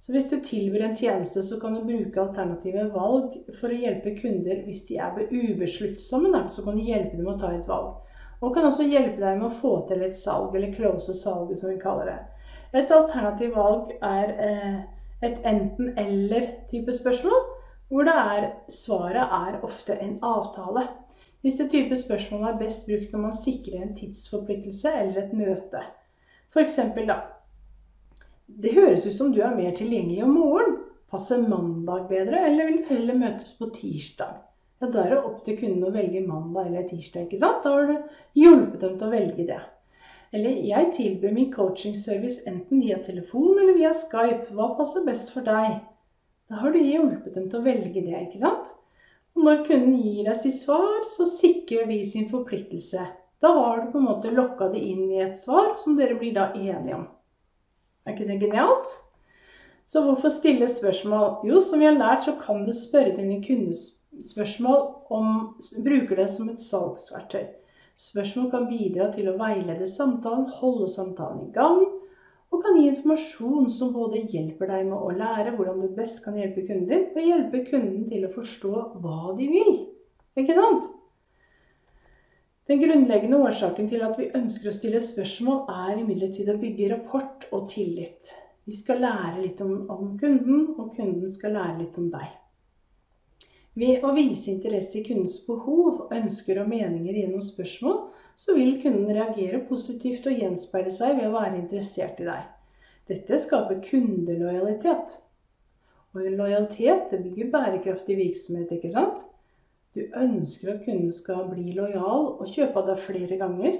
Så 0.00 0.12
hvis 0.12 0.28
du 0.30 0.38
tilbyr 0.44 0.86
en 0.86 0.96
tjeneste, 0.96 1.42
så 1.44 1.58
kan 1.60 1.76
du 1.76 1.84
bruke 1.84 2.20
alternative 2.20 2.86
valg 2.92 3.36
for 3.56 3.72
å 3.72 3.80
hjelpe 3.82 4.14
kunder 4.18 4.62
hvis 4.66 4.82
de 4.88 4.98
er 5.00 5.28
ubesluttsomme. 5.30 6.32
Så 6.52 6.64
kan 6.64 6.76
du 6.76 6.84
hjelpe 6.84 7.16
dem 7.16 7.28
å 7.28 7.36
ta 7.40 7.52
et 7.52 7.68
valg. 7.68 8.00
Og 8.40 8.52
kan 8.52 8.68
også 8.68 8.84
hjelpe 8.88 9.20
deg 9.20 9.38
med 9.40 9.48
å 9.48 9.56
få 9.60 9.74
til 9.88 10.02
et 10.04 10.16
salg, 10.16 10.52
eller 10.56 10.74
close 10.74 11.14
salget, 11.16 11.60
som 11.60 11.70
vi 11.72 11.78
kaller 11.80 12.10
det. 12.10 12.18
Et 12.76 12.90
alternativ 12.92 13.54
valg 13.56 13.92
er 14.04 14.34
eh, 14.44 14.80
et 15.24 15.40
enten-eller-type 15.48 16.92
spørsmål, 16.92 17.46
hvor 17.92 18.08
er, 18.10 18.50
svaret 18.72 19.36
er 19.38 19.60
ofte 19.64 19.96
en 20.00 20.18
avtale. 20.24 20.88
Disse 21.44 21.68
typer 21.68 21.98
spørsmål 22.00 22.48
er 22.48 22.58
best 22.62 22.86
brukt 22.88 23.12
når 23.12 23.22
man 23.26 23.36
sikrer 23.36 23.82
en 23.82 23.94
tidsforpliktelse 23.98 24.92
eller 25.02 25.22
et 25.26 25.36
møte. 25.36 25.82
F.eks. 26.50 26.80
da 27.04 27.18
det 28.46 28.74
høres 28.74 29.06
ut 29.06 29.14
som 29.16 29.30
du 29.32 29.40
er 29.42 29.54
mer 29.56 29.72
tilgjengelig 29.76 30.24
om 30.24 30.34
morgenen. 30.36 30.80
Passer 31.10 31.40
mandag 31.48 32.08
bedre, 32.10 32.40
eller 32.48 32.66
vil 32.66 32.80
du 32.80 32.88
heller 32.90 33.16
møtes 33.16 33.52
på 33.58 33.68
tirsdag? 33.76 34.34
Ja, 34.82 34.88
Da 34.88 35.04
er 35.04 35.10
det 35.12 35.18
opp 35.20 35.44
til 35.46 35.56
kunden 35.60 35.84
å 35.86 35.92
velge 35.94 36.24
mandag 36.26 36.66
eller 36.66 36.88
tirsdag. 36.88 37.28
ikke 37.28 37.38
sant? 37.40 37.62
Da 37.62 37.70
har 37.72 37.86
du 37.86 38.40
hjulpet 38.40 38.80
dem 38.80 38.98
til 38.98 39.06
å 39.08 39.14
velge 39.14 39.46
det. 39.46 39.60
Eller 40.34 40.58
jeg 40.66 40.90
tilbyr 40.96 41.32
min 41.32 41.52
coachingservice 41.52 42.42
enten 42.50 42.80
via 42.82 42.98
telefon 42.98 43.58
eller 43.58 43.78
via 43.78 43.92
Skype. 43.94 44.50
Hva 44.50 44.72
passer 44.76 45.06
best 45.06 45.30
for 45.32 45.46
deg? 45.46 45.78
Da 46.50 46.58
har 46.60 46.72
du 46.72 46.80
hjulpet 46.82 47.34
dem 47.34 47.48
til 47.48 47.60
å 47.60 47.64
velge 47.64 48.02
det, 48.02 48.18
ikke 48.26 48.42
sant? 48.42 48.74
Og 49.34 49.46
når 49.46 49.64
kunden 49.66 49.96
gir 49.98 50.28
deg 50.28 50.38
sitt 50.38 50.56
svar, 50.60 51.08
så 51.10 51.26
sikrer 51.26 51.88
de 51.90 51.98
sin 52.06 52.28
forpliktelse. 52.30 53.06
Da 53.42 53.50
har 53.52 53.80
du 53.82 53.90
på 53.92 54.00
en 54.00 54.06
måte 54.08 54.30
lokka 54.32 54.70
det 54.72 54.80
inn 54.80 55.08
i 55.10 55.22
et 55.24 55.36
svar 55.36 55.74
som 55.82 55.96
dere 55.98 56.16
blir 56.20 56.36
da 56.36 56.52
enige 56.54 57.00
om. 57.00 57.08
Er 58.06 58.14
ikke 58.14 58.28
det 58.28 58.38
genialt? 58.40 58.92
Så 59.86 60.00
hvorfor 60.04 60.32
stille 60.32 60.68
spørsmål? 60.70 61.42
Jo, 61.44 61.58
som 61.60 61.82
vi 61.82 61.90
har 61.90 61.98
lært, 61.98 62.24
så 62.24 62.36
kan 62.40 62.64
du 62.64 62.72
spørre 62.72 63.16
dine 63.16 63.42
kundespørsmål 63.44 64.86
om 65.12 65.34
Bruker 65.84 66.22
det 66.22 66.30
som 66.32 66.48
et 66.48 66.62
salgsverktøy. 66.62 67.44
Spørsmål 68.00 68.48
kan 68.50 68.70
bidra 68.70 69.10
til 69.14 69.28
å 69.30 69.36
veilede 69.38 69.86
samtalen, 69.90 70.48
holde 70.60 70.88
samtalen 70.90 71.44
i 71.44 71.52
gang, 71.54 71.84
kan 72.64 72.78
gi 72.80 72.88
informasjon 72.88 73.70
som 73.70 73.92
både 73.92 74.22
hjelper 74.32 74.70
deg 74.72 74.86
med 74.88 74.96
å 74.96 75.12
lære 75.12 75.52
hvordan 75.54 75.82
du 75.84 75.96
best 75.96 76.22
kan 76.24 76.38
hjelpe 76.40 76.64
kunden 76.64 76.88
din, 76.88 77.08
og 77.12 77.26
hjelpe 77.28 77.64
kunden 77.68 78.06
til 78.08 78.24
å 78.24 78.32
forstå 78.32 78.84
hva 79.04 79.34
de 79.38 79.48
vil. 79.52 79.74
Ikke 80.40 80.56
sant? 80.56 80.88
Den 82.64 82.80
grunnleggende 82.80 83.42
årsaken 83.44 83.90
til 83.90 84.00
at 84.06 84.16
vi 84.16 84.30
ønsker 84.38 84.70
å 84.70 84.72
stille 84.72 85.02
spørsmål, 85.04 85.66
er 85.68 86.00
imidlertid 86.00 86.48
å 86.48 86.56
bygge 86.62 86.88
rapport 86.94 87.44
og 87.52 87.68
tillit. 87.68 88.32
Vi 88.64 88.72
skal 88.72 89.04
lære 89.04 89.42
litt 89.42 89.60
om, 89.60 89.74
om, 89.92 90.14
kunden, 90.16 90.70
og 90.78 90.94
kunden 90.96 91.28
skal 91.28 91.52
lære 91.58 91.82
litt 91.82 92.00
om 92.00 92.08
deg. 92.14 92.32
Ved 93.76 94.06
å 94.06 94.14
vise 94.16 94.48
interesse 94.54 95.00
i 95.00 95.04
kundens 95.04 95.36
behov, 95.44 96.06
ønsker 96.14 96.62
og 96.62 96.70
meninger 96.70 97.20
gjennom 97.20 97.42
spørsmål, 97.44 98.00
så 98.38 98.56
vil 98.56 98.78
kunden 98.80 99.12
reagere 99.12 99.60
positivt 99.68 100.30
og 100.30 100.40
gjenspeile 100.40 100.94
seg 100.94 101.18
ved 101.18 101.28
å 101.28 101.34
være 101.34 101.58
interessert 101.60 102.22
i 102.22 102.28
deg. 102.30 102.53
Dette 103.08 103.38
skaper 103.38 103.82
kundelojalitet. 103.84 105.18
Og 106.14 106.20
lojalitet 106.20 107.10
det 107.10 107.22
bygger 107.24 107.50
bærekraftig 107.50 108.16
virksomhet, 108.16 108.70
ikke 108.72 108.90
sant? 108.90 109.26
Du 109.94 110.00
ønsker 110.16 110.72
at 110.72 110.84
kunden 110.84 111.12
skal 111.12 111.48
bli 111.50 111.72
lojal 111.76 112.30
og 112.40 112.48
kjøpe 112.50 112.80
av 112.80 112.88
deg 112.88 113.02
flere 113.02 113.38
ganger. 113.38 113.76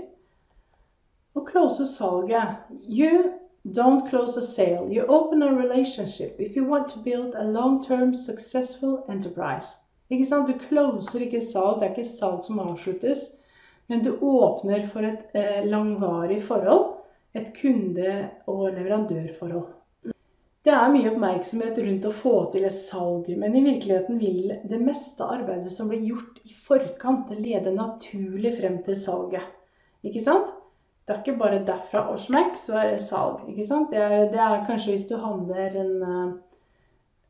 Og 1.34 1.48
close 1.48 1.87
salget. 1.87 2.60
You 2.88 3.32
don't 3.78 4.08
close 4.10 4.38
a 4.38 4.42
sale. 4.42 4.92
You 4.92 5.06
open 5.08 5.42
a 5.42 5.50
relationship 5.50 6.38
if 6.38 6.56
you 6.56 6.66
want 6.68 6.88
to 6.90 7.00
build 7.02 7.34
a 7.34 7.44
long-term 7.44 8.14
successful 8.14 8.98
enterprise. 9.08 9.80
Ikke 10.10 10.26
sant? 10.28 10.48
Du 10.48 10.58
closer 10.68 11.24
ikke 11.26 11.40
salg. 11.40 11.80
Det 11.80 11.88
er 11.88 11.96
ikke 11.96 12.08
salg 12.08 12.44
som 12.44 12.60
avsluttes. 12.62 13.30
Men 13.88 14.04
du 14.04 14.18
åpner 14.20 14.87
for 14.87 15.06
et 15.06 15.34
eh, 15.34 15.64
langvarig 15.66 16.42
forhold. 16.42 16.93
Et 17.35 17.49
kunde- 17.57 18.31
og 18.47 18.68
leverandørforhold. 18.77 19.73
Det 20.64 20.73
er 20.73 20.92
mye 20.94 21.11
oppmerksomhet 21.11 21.79
rundt 21.85 22.07
å 22.09 22.12
få 22.14 22.35
til 22.53 22.64
et 22.64 22.73
salg, 22.73 23.27
men 23.37 23.57
i 23.59 23.61
virkeligheten 23.66 24.20
vil 24.20 24.55
det 24.70 24.79
meste 24.81 25.27
arbeidet 25.27 25.73
som 25.75 25.90
blir 25.90 26.07
gjort 26.09 26.38
i 26.47 26.55
forkant, 26.57 27.35
lede 27.37 27.75
naturlig 27.75 28.55
frem 28.57 28.79
til 28.87 28.97
salget. 28.97 29.51
Ikke 30.07 30.23
sant? 30.25 30.55
Det 31.05 31.12
er 31.12 31.20
ikke 31.20 31.37
bare 31.42 31.61
derfra 31.66 32.07
og 32.14 32.23
smekk, 32.23 32.57
så 32.57 32.79
er 32.81 32.94
det 32.94 33.03
salg. 33.05 33.42
ikke 33.51 33.66
sant? 33.68 33.90
Det 33.92 34.01
er, 34.01 34.16
det 34.33 34.40
er 34.40 34.64
kanskje 34.64 34.94
hvis 34.94 35.09
du 35.11 35.18
handler 35.20 35.77
en, 35.83 35.94
eh, 36.09 36.33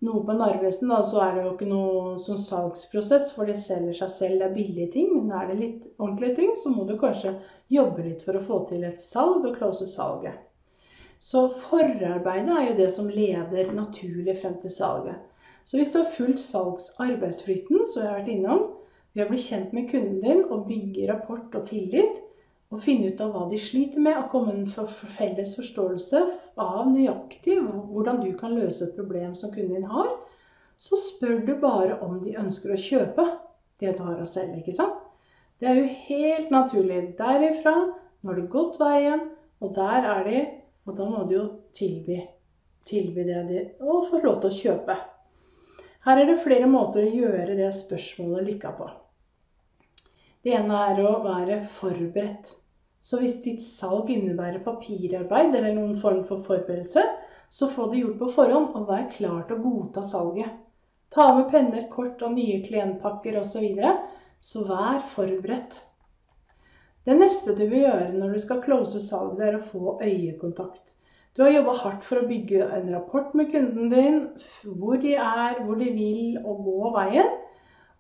noe 0.05 0.23
på 0.27 0.37
Narvesen, 0.37 0.91
da, 0.93 1.01
så 1.07 1.21
er 1.25 1.35
det 1.35 1.45
jo 1.45 1.53
ikke 1.55 1.69
noe 1.71 2.15
sånn 2.23 2.41
salgsprosess, 2.41 3.31
for 3.35 3.49
det 3.49 3.57
selger 3.61 3.97
seg 3.99 4.13
selv. 4.13 4.41
Det 4.41 4.49
er 4.49 4.57
billige 4.57 4.91
ting, 4.95 5.13
men 5.17 5.33
er 5.35 5.51
det 5.51 5.59
litt 5.61 5.87
ordentlige 5.99 6.39
ting, 6.39 6.53
så 6.61 6.73
må 6.73 6.87
du 6.89 6.97
kanskje 7.01 7.37
jobbe 7.73 8.05
litt 8.07 8.25
for 8.27 8.37
å 8.37 8.45
få 8.45 8.61
til 8.71 8.85
et 8.87 9.01
salg 9.01 9.47
og 9.49 9.57
close 9.57 9.89
salget. 9.91 10.37
Så 11.25 11.47
forarbeidet 11.49 12.53
er 12.53 12.67
jo 12.69 12.79
det 12.83 12.91
som 12.93 13.09
leder 13.09 13.73
naturlig 13.73 14.37
frem 14.43 14.59
til 14.61 14.73
salget. 14.75 15.23
Så 15.65 15.79
hvis 15.81 15.95
du 15.95 16.03
har 16.03 16.11
fulgt 16.13 16.43
salgsarbeidsflyten, 16.45 17.81
jeg 17.81 18.05
har 18.05 18.19
vært 18.19 18.33
innom, 18.35 18.65
ved 19.15 19.25
å 19.25 19.31
bli 19.31 19.41
kjent 19.41 19.73
med 19.73 19.89
kunden 19.89 20.21
din 20.21 20.43
og 20.51 20.67
bygge 20.69 21.09
rapport 21.09 21.55
og 21.57 21.67
tillit, 21.71 22.21
og 22.73 22.81
finne 22.83 23.13
ut 23.13 23.21
av 23.23 23.35
hva 23.35 23.45
de 23.51 23.59
sliter 23.61 24.03
med, 24.03 24.17
og 24.19 24.31
komme 24.33 24.55
med 24.55 24.73
en 24.81 24.89
felles 24.89 25.55
forståelse 25.59 26.23
av 26.61 26.89
nøyaktig 26.91 27.59
hvordan 27.61 28.23
du 28.25 28.31
kan 28.39 28.57
løse 28.57 28.89
et 28.89 28.97
problem 28.97 29.35
som 29.39 29.53
kunden 29.55 29.77
din 29.79 29.91
har, 29.91 30.11
så 30.77 30.99
spør 30.99 31.45
du 31.47 31.55
bare 31.63 32.01
om 32.03 32.19
de 32.25 32.35
ønsker 32.41 32.75
å 32.75 32.81
kjøpe 32.81 33.29
det 33.81 33.95
du 33.95 34.03
har 34.03 34.21
å 34.21 34.27
selge. 34.27 34.63
ikke 34.63 34.75
sant? 34.75 34.99
Det 35.61 35.71
er 35.71 35.81
jo 35.81 35.91
helt 36.09 36.51
naturlig. 36.51 37.01
Derifra, 37.19 37.77
nå 38.23 38.33
har 38.33 38.41
du 38.41 38.51
gått 38.51 38.81
veien, 38.83 39.29
og 39.63 39.75
der 39.77 40.09
er 40.11 40.29
de 40.29 40.39
og 40.85 40.97
da 40.99 41.07
må 41.09 41.25
du 41.29 41.37
jo 41.39 41.45
tilby 41.77 42.19
tilby 42.85 43.25
det 43.25 43.43
de, 43.49 43.61
og 43.81 44.05
få 44.09 44.21
lov 44.21 44.43
til 44.43 44.51
å 44.51 44.57
kjøpe. 44.59 44.97
Her 46.05 46.21
er 46.21 46.29
det 46.29 46.41
flere 46.43 46.69
måter 46.69 47.05
å 47.05 47.15
gjøre 47.15 47.57
det 47.57 47.71
spørsmålet 47.73 48.45
lykka 48.51 48.75
på. 48.77 48.89
Det 50.45 50.53
ene 50.53 50.79
er 50.91 50.99
å 51.01 51.11
være 51.25 51.63
forberedt. 51.73 52.51
Så 53.01 53.17
hvis 53.21 53.39
ditt 53.45 53.63
salg 53.65 54.11
innebærer 54.13 54.61
papirarbeid 54.65 55.55
eller 55.57 55.73
noen 55.73 55.95
form 55.97 56.19
for 56.29 56.43
forberedelse, 56.45 57.05
så 57.49 57.69
få 57.73 57.87
det 57.89 58.03
gjort 58.03 58.19
på 58.21 58.29
forhånd, 58.35 58.75
og 58.77 58.91
vær 58.91 59.07
klar 59.13 59.47
til 59.49 59.57
å 59.57 59.63
godta 59.63 60.03
salget. 60.05 60.59
Ta 61.15 61.31
med 61.37 61.49
penner, 61.53 61.87
kort 61.89 62.21
og 62.27 62.35
nye 62.37 62.59
klientpakker 62.65 63.39
osv. 63.41 63.55
Så, 63.55 63.63
videre, 63.65 63.93
så 64.45 64.65
vær 64.69 65.07
forberedt. 65.09 65.79
Det 67.09 67.17
neste 67.17 67.55
du 67.57 67.65
vil 67.65 67.87
gjøre 67.87 68.13
når 68.13 68.35
du 68.37 68.43
skal 68.45 68.61
close 68.65 69.01
salget, 69.01 69.47
er 69.49 69.57
å 69.57 69.65
få 69.65 69.99
øyekontakt. 70.05 70.93
Du 71.33 71.41
har 71.47 71.55
jobba 71.55 71.79
hardt 71.81 72.05
for 72.05 72.21
å 72.21 72.29
bygge 72.29 72.67
en 72.69 72.91
rapport 72.93 73.33
med 73.33 73.49
kunden 73.53 73.89
din, 73.93 74.21
hvor 74.65 75.01
de 75.01 75.17
er, 75.17 75.65
hvor 75.65 75.81
de 75.81 75.89
vil 75.97 76.37
og 76.45 76.69
gå 76.69 76.93
veien, 77.01 77.33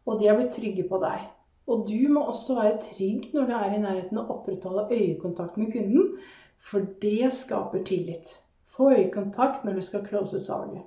og 0.04 0.20
de 0.20 0.28
har 0.28 0.36
blitt 0.40 0.52
trygge 0.60 0.84
på 0.92 1.00
deg. 1.02 1.24
Og 1.66 1.86
du 1.88 2.12
må 2.12 2.26
også 2.28 2.56
være 2.58 2.80
trygg 2.82 3.30
når 3.34 3.46
du 3.48 3.52
er 3.56 3.74
i 3.74 3.82
nærheten 3.82 4.18
og 4.20 4.32
opprettholde 4.36 4.88
øyekontakt 4.92 5.56
med 5.56 5.72
kunden, 5.72 6.16
for 6.60 6.84
det 7.02 7.32
skaper 7.32 7.84
tillit. 7.84 8.34
Få 8.68 8.90
øyekontakt 8.92 9.64
når 9.64 9.78
du 9.78 9.80
skal 9.80 10.04
close 10.06 10.38
salget. 10.38 10.82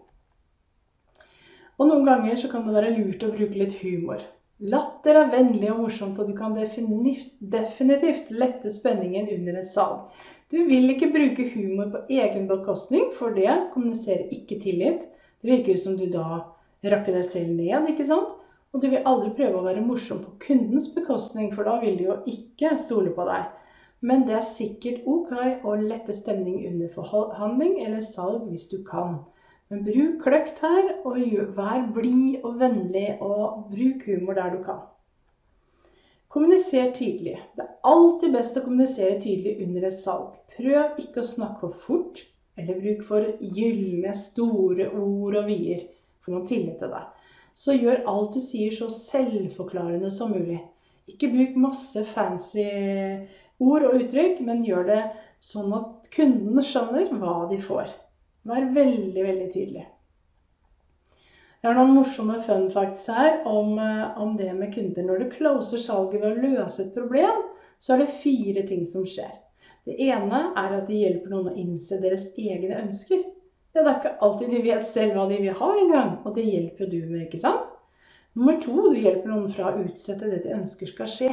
Og 1.78 1.88
noen 1.88 2.06
ganger 2.06 2.36
så 2.36 2.50
kan 2.52 2.66
det 2.66 2.74
være 2.74 2.96
lurt 2.96 3.26
å 3.26 3.34
bruke 3.34 3.58
litt 3.58 3.78
humor. 3.82 4.22
Latter 4.58 5.20
er 5.20 5.30
vennlig 5.30 5.70
og 5.70 5.84
morsomt, 5.84 6.18
og 6.18 6.30
du 6.30 6.34
kan 6.34 6.56
definitivt 6.58 8.32
lette 8.34 8.72
spenningen 8.74 9.30
under 9.36 9.60
et 9.60 9.70
salg. 9.70 10.08
Du 10.50 10.58
vil 10.66 10.90
ikke 10.90 11.12
bruke 11.14 11.46
humor 11.54 11.92
på 11.94 12.02
egen 12.18 12.48
bekostning, 12.50 13.12
for 13.14 13.36
det 13.38 13.70
kommuniserer 13.74 14.34
ikke 14.34 14.58
tillit. 14.64 15.06
Det 15.42 15.52
virker 15.52 15.78
som 15.78 15.98
du 16.00 16.08
da 16.10 16.42
rakker 16.82 17.20
deg 17.20 17.30
selv 17.30 17.54
ned, 17.54 17.92
ikke 17.94 18.08
sant? 18.10 18.34
Og 18.74 18.82
du 18.84 18.90
vil 18.92 19.06
aldri 19.10 19.32
prøve 19.38 19.62
å 19.62 19.66
være 19.66 19.84
morsom 19.86 20.20
på 20.24 20.34
kundens 20.44 20.90
bekostning, 20.96 21.54
for 21.54 21.68
da 21.68 21.78
vil 21.82 21.96
de 22.00 22.10
jo 22.10 22.18
ikke 22.28 22.74
stole 22.82 23.14
på 23.16 23.26
deg. 23.30 23.48
Men 24.06 24.28
det 24.28 24.36
er 24.38 24.46
sikkert 24.46 25.08
ok 25.10 25.32
å 25.66 25.74
lette 25.80 26.14
stemning 26.14 26.60
under 26.70 26.92
forhandling 26.94 27.80
eller 27.86 28.04
salg 28.06 28.46
hvis 28.52 28.68
du 28.70 28.78
kan. 28.86 29.18
Men 29.72 29.82
bruk 29.88 30.20
kløkt 30.24 30.62
her, 30.64 30.92
og 31.08 31.18
vær 31.58 31.88
blid 31.96 32.44
og 32.46 32.60
vennlig, 32.62 33.08
og 33.24 33.66
bruk 33.72 34.06
humor 34.08 34.38
der 34.38 34.54
du 34.54 34.62
kan. 34.68 34.86
Kommuniser 36.32 36.92
tydelig. 36.94 37.38
Det 37.56 37.64
er 37.66 37.76
alltid 37.88 38.36
best 38.36 38.60
å 38.60 38.64
kommunisere 38.64 39.18
tydelig 39.24 39.58
under 39.66 39.88
et 39.88 39.96
salg. 39.96 40.38
Prøv 40.54 41.00
ikke 41.02 41.24
å 41.24 41.30
snakke 41.34 41.64
for 41.64 41.84
fort, 41.88 42.24
eller 42.60 42.80
bruk 42.84 43.04
for 43.08 43.26
gylne, 43.42 44.14
store 44.16 44.92
ord 44.92 45.40
og 45.40 45.50
vyer 45.50 45.88
for 46.22 46.36
noen 46.36 46.48
tillit 46.48 46.78
til 46.84 46.94
deg 46.94 47.17
så 47.58 47.74
gjør 47.74 48.06
alt 48.10 48.36
du 48.38 48.42
sier 48.44 48.74
så 48.76 48.90
selvforklarende 48.94 50.12
som 50.14 50.34
mulig. 50.36 50.60
Ikke 51.10 51.32
bruk 51.34 51.56
masse 51.58 52.04
fancy 52.06 52.68
ord 53.64 53.88
og 53.88 53.96
uttrykk, 53.98 54.44
men 54.46 54.66
gjør 54.68 54.90
det 54.92 55.02
sånn 55.44 55.74
at 55.78 56.10
kundene 56.14 56.64
skjønner 56.66 57.14
hva 57.18 57.38
de 57.50 57.58
får. 57.64 57.94
Vær 58.48 58.68
veldig, 58.76 59.24
veldig 59.24 59.48
tydelig. 59.54 59.86
Jeg 61.58 61.72
har 61.72 61.78
noen 61.80 61.96
morsomme 61.98 62.38
fun 62.46 62.68
facts 62.72 63.08
her 63.10 63.42
om, 63.50 63.80
eh, 63.82 64.20
om 64.22 64.36
det 64.38 64.54
med 64.56 64.74
kunder. 64.76 65.04
Når 65.04 65.24
du 65.24 65.32
closer 65.32 65.82
salget 65.82 66.22
ved 66.22 66.38
å 66.38 66.54
løse 66.54 66.84
et 66.84 66.94
problem, 66.94 67.42
så 67.80 67.96
er 67.96 68.04
det 68.04 68.14
fire 68.22 68.64
ting 68.68 68.86
som 68.86 69.04
skjer. 69.06 69.34
Det 69.88 69.98
ene 70.04 70.54
er 70.56 70.78
at 70.78 70.88
du 70.88 70.94
hjelper 70.94 71.32
noen 71.32 71.50
å 71.52 71.58
innse 71.58 71.98
deres 72.02 72.30
egne 72.38 72.78
ønsker. 72.84 73.24
Ja, 73.78 73.84
det 73.86 73.92
er 73.92 73.98
ikke 74.00 74.26
alltid 74.26 74.48
de 74.50 74.60
vet 74.66 74.86
selv 74.90 75.12
hva 75.14 75.24
de 75.30 75.36
vil 75.38 75.58
ha 75.60 75.66
engang, 75.78 76.14
og 76.26 76.34
det 76.34 76.48
hjelper 76.48 76.88
du 76.90 76.96
med, 77.06 77.28
ikke 77.28 77.38
sant? 77.44 77.68
Nummer 78.34 78.56
to, 78.62 78.74
du 78.90 78.96
hjelper 78.98 79.30
noen 79.30 79.52
fra 79.54 79.68
å 79.70 79.84
utsette 79.84 80.30
det 80.32 80.40
de 80.48 80.56
ønsker 80.56 80.90
skal 80.90 81.12
skje. 81.14 81.28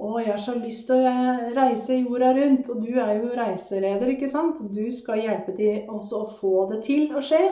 Å, 0.00 0.06
jeg 0.22 0.30
har 0.32 0.40
så 0.40 0.54
lyst 0.56 0.86
til 0.88 1.04
å 1.04 1.50
reise 1.58 1.98
jorda 1.98 2.30
rundt, 2.38 2.70
og 2.72 2.80
du 2.80 2.94
er 2.96 3.18
jo 3.18 3.34
reiseleder, 3.36 4.14
ikke 4.14 4.30
sant? 4.32 4.62
Du 4.72 4.86
skal 4.88 5.20
hjelpe 5.20 5.52
dem 5.58 5.90
også 5.92 6.22
å 6.22 6.30
få 6.38 6.54
det 6.70 6.80
til 6.86 7.12
å 7.12 7.20
skje. 7.28 7.42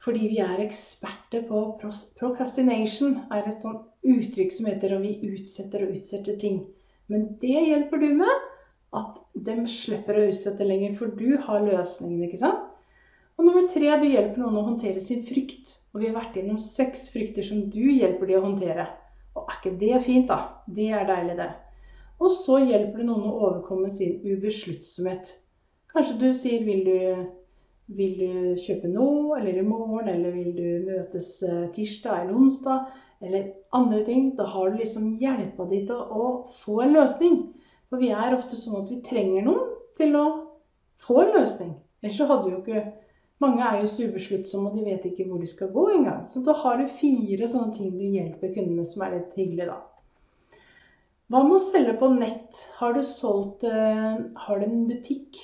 Fordi 0.00 0.24
vi 0.30 0.40
er 0.40 0.64
eksperter 0.64 1.44
på 1.50 1.66
procrastination, 2.16 3.18
er 3.28 3.50
et 3.50 3.60
sånt 3.60 3.84
uttrykk 4.08 4.56
som 4.56 4.70
heter 4.70 4.96
at 4.96 5.04
vi 5.04 5.34
utsetter 5.34 5.84
og 5.84 5.92
utsetter 5.98 6.40
ting. 6.40 6.62
Men 7.12 7.34
det 7.44 7.60
hjelper 7.66 8.00
du 8.00 8.08
med, 8.22 8.48
at 8.96 9.20
de 9.36 9.60
slipper 9.68 10.16
å 10.16 10.26
utsette 10.30 10.64
lenger, 10.64 10.96
for 10.96 11.12
du 11.12 11.36
har 11.44 11.68
løsningen, 11.68 12.24
ikke 12.24 12.40
sant? 12.46 12.64
Og 13.38 13.46
nummer 13.46 13.68
tre, 13.70 13.92
du 14.00 14.06
hjelper 14.08 14.40
noen 14.42 14.58
å 14.58 14.64
håndtere 14.66 15.00
sin 15.02 15.22
frykt. 15.26 15.76
Og 15.94 16.02
vi 16.02 16.08
har 16.08 16.16
vært 16.18 16.36
innom 16.40 16.58
seks 16.62 17.06
frykter 17.12 17.46
som 17.46 17.62
du 17.70 17.84
hjelper 17.86 18.26
de 18.26 18.36
å 18.38 18.44
håndtere. 18.44 18.88
Og 19.38 19.44
er 19.46 19.58
ikke 19.60 19.76
det 19.78 20.00
fint, 20.02 20.26
da? 20.30 20.64
Det 20.66 20.88
er 20.90 21.06
deilig, 21.06 21.36
det. 21.38 21.48
Og 22.18 22.32
så 22.34 22.58
hjelper 22.66 22.98
du 22.98 23.06
noen 23.06 23.28
å 23.28 23.36
overkomme 23.46 23.90
sin 23.94 24.18
ubesluttsomhet. 24.26 25.30
Kanskje 25.94 26.18
du 26.18 26.26
sier 26.34 26.64
vil 26.66 26.82
du, 26.88 26.98
vil 27.94 28.16
du 28.18 28.58
kjøpe 28.64 28.90
nå, 28.90 29.08
eller 29.38 29.60
i 29.60 29.66
morgen, 29.66 30.10
eller 30.10 30.34
vil 30.34 30.50
du 30.56 30.90
møtes 30.90 31.30
eh, 31.46 31.68
tirsdag 31.76 32.24
eller 32.24 32.42
onsdag, 32.42 32.90
eller 33.22 33.52
andre 33.78 34.02
ting. 34.06 34.32
Da 34.38 34.48
har 34.50 34.70
du 34.70 34.82
liksom 34.82 35.12
hjelpa 35.22 35.70
de 35.70 35.84
til 35.86 36.02
å 36.02 36.28
få 36.58 36.82
en 36.84 36.96
løsning. 36.98 37.38
For 37.88 38.02
vi 38.02 38.10
er 38.10 38.34
ofte 38.36 38.58
sånn 38.58 38.82
at 38.82 38.90
vi 38.90 38.98
trenger 39.06 39.46
noen 39.46 39.76
til 39.98 40.18
å 40.18 40.26
få 41.02 41.22
en 41.22 41.36
løsning. 41.38 41.76
Ellers 42.02 42.18
så 42.18 42.26
hadde 42.30 42.50
jo 42.50 42.58
ikke 42.60 42.82
mange 43.42 43.62
er 43.62 43.80
jo 43.80 43.90
så 43.90 44.08
ubesluttsomme, 44.08 44.70
og 44.70 44.78
de 44.78 44.86
vet 44.86 45.04
ikke 45.06 45.28
hvor 45.28 45.42
de 45.42 45.50
skal 45.50 45.70
gå 45.74 45.84
engang. 45.94 46.24
Så 46.26 46.42
da 46.46 46.54
har 46.58 46.80
du 46.80 46.90
fire 46.90 47.50
sånne 47.50 47.74
ting 47.76 47.92
du 47.94 48.02
hjelper 48.04 48.54
kundene 48.54 48.80
med, 48.80 48.88
som 48.88 49.04
er 49.06 49.14
litt 49.14 49.38
hyggelig, 49.38 49.68
da. 49.70 49.78
Hva 51.28 51.42
med 51.44 51.58
å 51.58 51.62
selge 51.62 51.94
på 52.00 52.08
nett? 52.14 52.58
Har 52.78 52.94
du 52.96 53.02
solgt 53.04 53.66
uh, 53.68 54.16
Har 54.46 54.60
du 54.60 54.64
en 54.64 54.86
butikk, 54.88 55.36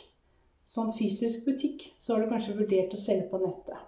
sånn 0.65 0.95
fysisk 0.97 1.45
butikk, 1.45 1.91
så 2.01 2.15
har 2.15 2.25
du 2.25 2.33
kanskje 2.33 2.57
vurdert 2.57 2.97
å 2.97 3.01
selge 3.01 3.29
på 3.31 3.43
nettet. 3.43 3.83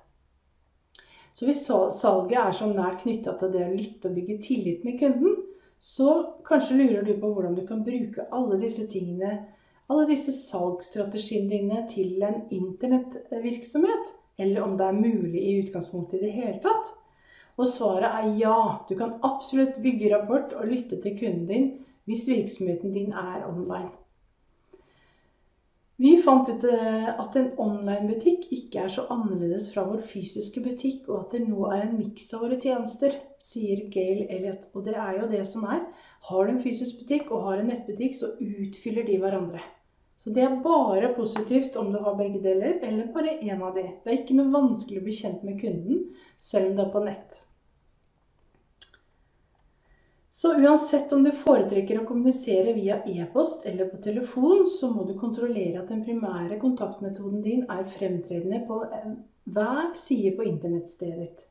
Så 1.37 1.49
hvis 1.49 1.65
salget 1.67 2.39
er 2.41 2.55
så 2.57 2.69
nært 2.71 3.03
knytta 3.03 3.35
til 3.41 3.51
det 3.53 3.65
å 3.65 3.73
lytte 3.75 4.11
og 4.11 4.17
bygge 4.17 4.39
tillit 4.45 4.85
med 4.89 5.01
kunden, 5.01 5.35
så 5.79 6.13
kanskje 6.47 6.79
lurer 6.79 7.03
du 7.05 7.13
på 7.21 7.33
hvordan 7.33 7.57
du 7.57 7.65
kan 7.69 7.83
bruke 7.85 8.25
alle 8.33 8.57
disse 8.63 8.87
tingene 8.93 9.35
alle 9.89 10.07
disse 10.11 10.33
salgsstrategiene 10.35 11.51
dine 11.51 11.83
til 11.91 12.23
en 12.27 12.41
internettvirksomhet, 12.51 14.15
eller 14.39 14.65
om 14.65 14.77
det 14.79 14.87
er 14.87 15.03
mulig 15.03 15.43
i 15.43 15.59
utgangspunktet 15.63 16.21
i 16.21 16.25
det 16.27 16.33
hele 16.37 16.57
tatt? 16.65 16.95
Og 17.57 17.69
svaret 17.71 18.09
er 18.09 18.33
ja. 18.41 18.57
Du 18.89 18.97
kan 18.99 19.17
absolutt 19.25 19.79
bygge 19.85 20.11
rapport 20.13 20.53
og 20.57 20.67
lytte 20.73 20.99
til 21.03 21.17
kunden 21.19 21.47
din 21.53 21.71
hvis 22.07 22.27
virksomheten 22.29 22.93
din 22.95 23.15
er 23.17 23.47
online. 23.49 23.95
Vi 25.97 26.11
fant 26.21 26.51
ut 26.53 26.65
eh, 26.69 27.07
at 27.09 27.37
en 27.41 27.47
online-butikk 27.63 28.51
ikke 28.53 28.83
er 28.85 28.91
så 28.93 29.07
annerledes 29.15 29.71
fra 29.73 29.87
vår 29.89 30.03
fysiske 30.05 30.61
butikk, 30.61 31.07
og 31.09 31.23
at 31.23 31.37
det 31.39 31.47
nå 31.47 31.71
er 31.73 31.87
en 31.87 31.95
miks 31.97 32.29
av 32.37 32.45
våre 32.45 32.59
tjenester, 32.61 33.17
sier 33.41 33.87
Gail 33.95 34.27
Elliot. 34.27 34.69
Og 34.77 34.85
det 34.85 34.99
er 35.01 35.23
jo 35.23 35.31
det 35.31 35.41
som 35.49 35.65
er. 35.65 35.87
Har 36.29 36.45
du 36.45 36.53
en 36.53 36.61
fysisk 36.61 37.01
butikk 37.01 37.33
og 37.33 37.49
har 37.49 37.63
en 37.63 37.73
nettbutikk, 37.73 38.13
så 38.19 38.35
utfyller 38.37 39.09
de 39.09 39.17
hverandre. 39.23 39.65
Så 40.23 40.33
det 40.35 40.43
er 40.43 40.61
bare 40.65 41.13
positivt 41.15 41.77
om 41.79 41.93
du 41.93 41.99
har 42.03 42.17
begge 42.19 42.41
deler, 42.43 42.79
eller 42.83 43.13
bare 43.15 43.37
én 43.39 43.63
av 43.63 43.77
de. 43.77 43.85
Det 44.03 44.11
er 44.13 44.21
ikke 44.21 44.39
noe 44.39 44.55
vanskelig 44.55 45.03
å 45.03 45.07
bli 45.07 45.19
kjent 45.19 45.45
med 45.47 45.61
kunden, 45.61 46.07
selv 46.39 46.71
om 46.71 46.79
det 46.79 46.87
er 46.87 46.95
på 46.95 47.03
nett. 47.05 47.43
Så 50.37 50.51
uansett 50.61 51.13
om 51.17 51.23
du 51.25 51.31
foretrekker 51.33 52.03
å 52.03 52.09
kommunisere 52.09 52.75
via 52.77 52.99
e-post 53.09 53.63
eller 53.69 53.89
på 53.89 54.03
telefon, 54.05 54.67
så 54.69 54.91
må 54.93 55.07
du 55.09 55.15
kontrollere 55.17 55.81
at 55.81 55.89
den 55.89 56.03
primære 56.05 56.59
kontaktmetoden 56.61 57.41
din 57.45 57.63
er 57.73 57.87
fremtredende 57.89 58.61
på 58.69 58.83
hver 59.57 59.95
side 59.97 60.35
på 60.37 60.45
internettstedet 60.45 61.23
ditt. 61.23 61.47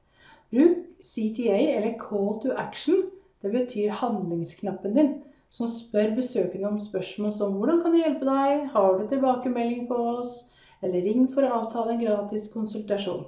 Bruk 0.53 0.83
CTA 1.01 1.57
eller 1.79 1.95
Call 1.97 2.35
to 2.43 2.53
Action. 2.53 3.07
Det 3.41 3.49
betyr 3.55 3.95
handlingsknappen 4.03 4.93
din 4.99 5.11
som 5.55 5.67
spør 5.71 6.15
besøkende 6.15 6.67
om 6.67 6.79
spørsmål 6.79 7.31
som 7.31 7.53
'Hvordan 7.53 7.81
kan 7.81 7.93
jeg 7.95 8.03
hjelpe 8.05 8.25
deg?', 8.25 8.65
'Har 8.71 8.97
du 8.97 9.07
tilbakemelding 9.07 9.87
på 9.87 9.99
oss?' 10.17 10.51
eller 10.81 11.05
'Ring 11.05 11.27
for 11.33 11.41
å 11.41 11.53
avtale 11.59 11.93
en 11.93 12.03
gratis 12.05 12.49
konsultasjon'. 12.55 13.23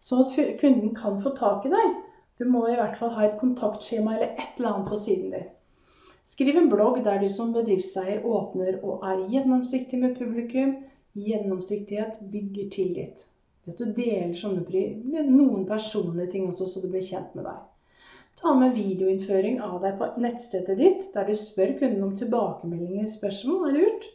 Sånn 0.00 0.22
at 0.24 0.60
kunden 0.60 0.94
kan 0.94 1.18
få 1.24 1.32
tak 1.36 1.66
i 1.66 1.72
deg. 1.72 1.96
Du 2.38 2.44
må 2.44 2.62
i 2.68 2.76
hvert 2.76 2.96
fall 2.98 3.10
ha 3.16 3.24
et 3.24 3.38
kontaktskjema 3.40 4.14
eller 4.14 4.38
et 4.38 4.58
eller 4.58 4.70
annet 4.70 4.88
på 4.88 5.00
siden 5.02 5.30
din. 5.30 5.50
Skriv 6.24 6.56
en 6.56 6.70
blogg 6.72 7.04
der 7.04 7.18
du 7.18 7.28
som 7.28 7.52
bedriftseier 7.52 8.24
åpner 8.24 8.78
og 8.84 9.02
er 9.10 9.26
gjennomsiktig 9.34 10.00
med 10.00 10.16
publikum. 10.18 10.76
Gjennomsiktighet 11.14 12.18
bygger 12.32 12.70
tillit. 12.70 13.26
At 13.68 13.78
du 13.78 13.84
deler 13.96 14.34
sånne 14.36 15.26
noen 15.28 15.66
personlige 15.66 16.30
ting 16.30 16.48
også, 16.48 16.66
så 16.66 16.82
du 16.82 16.88
blir 16.88 17.02
kjent 17.02 17.34
med 17.34 17.44
deg. 17.44 17.60
Ta 18.40 18.52
med 18.58 18.74
videoinnføring 18.76 19.60
av 19.62 19.76
deg 19.84 19.98
på 20.00 20.08
nettstedet 20.22 20.74
ditt, 20.80 21.04
der 21.14 21.28
du 21.28 21.36
spør 21.38 21.72
kunden 21.78 22.02
om 22.06 22.14
tilbakemeldinger 22.18 23.06
spørsmål 23.08 23.68
er 23.68 23.76
lurt. 23.78 24.08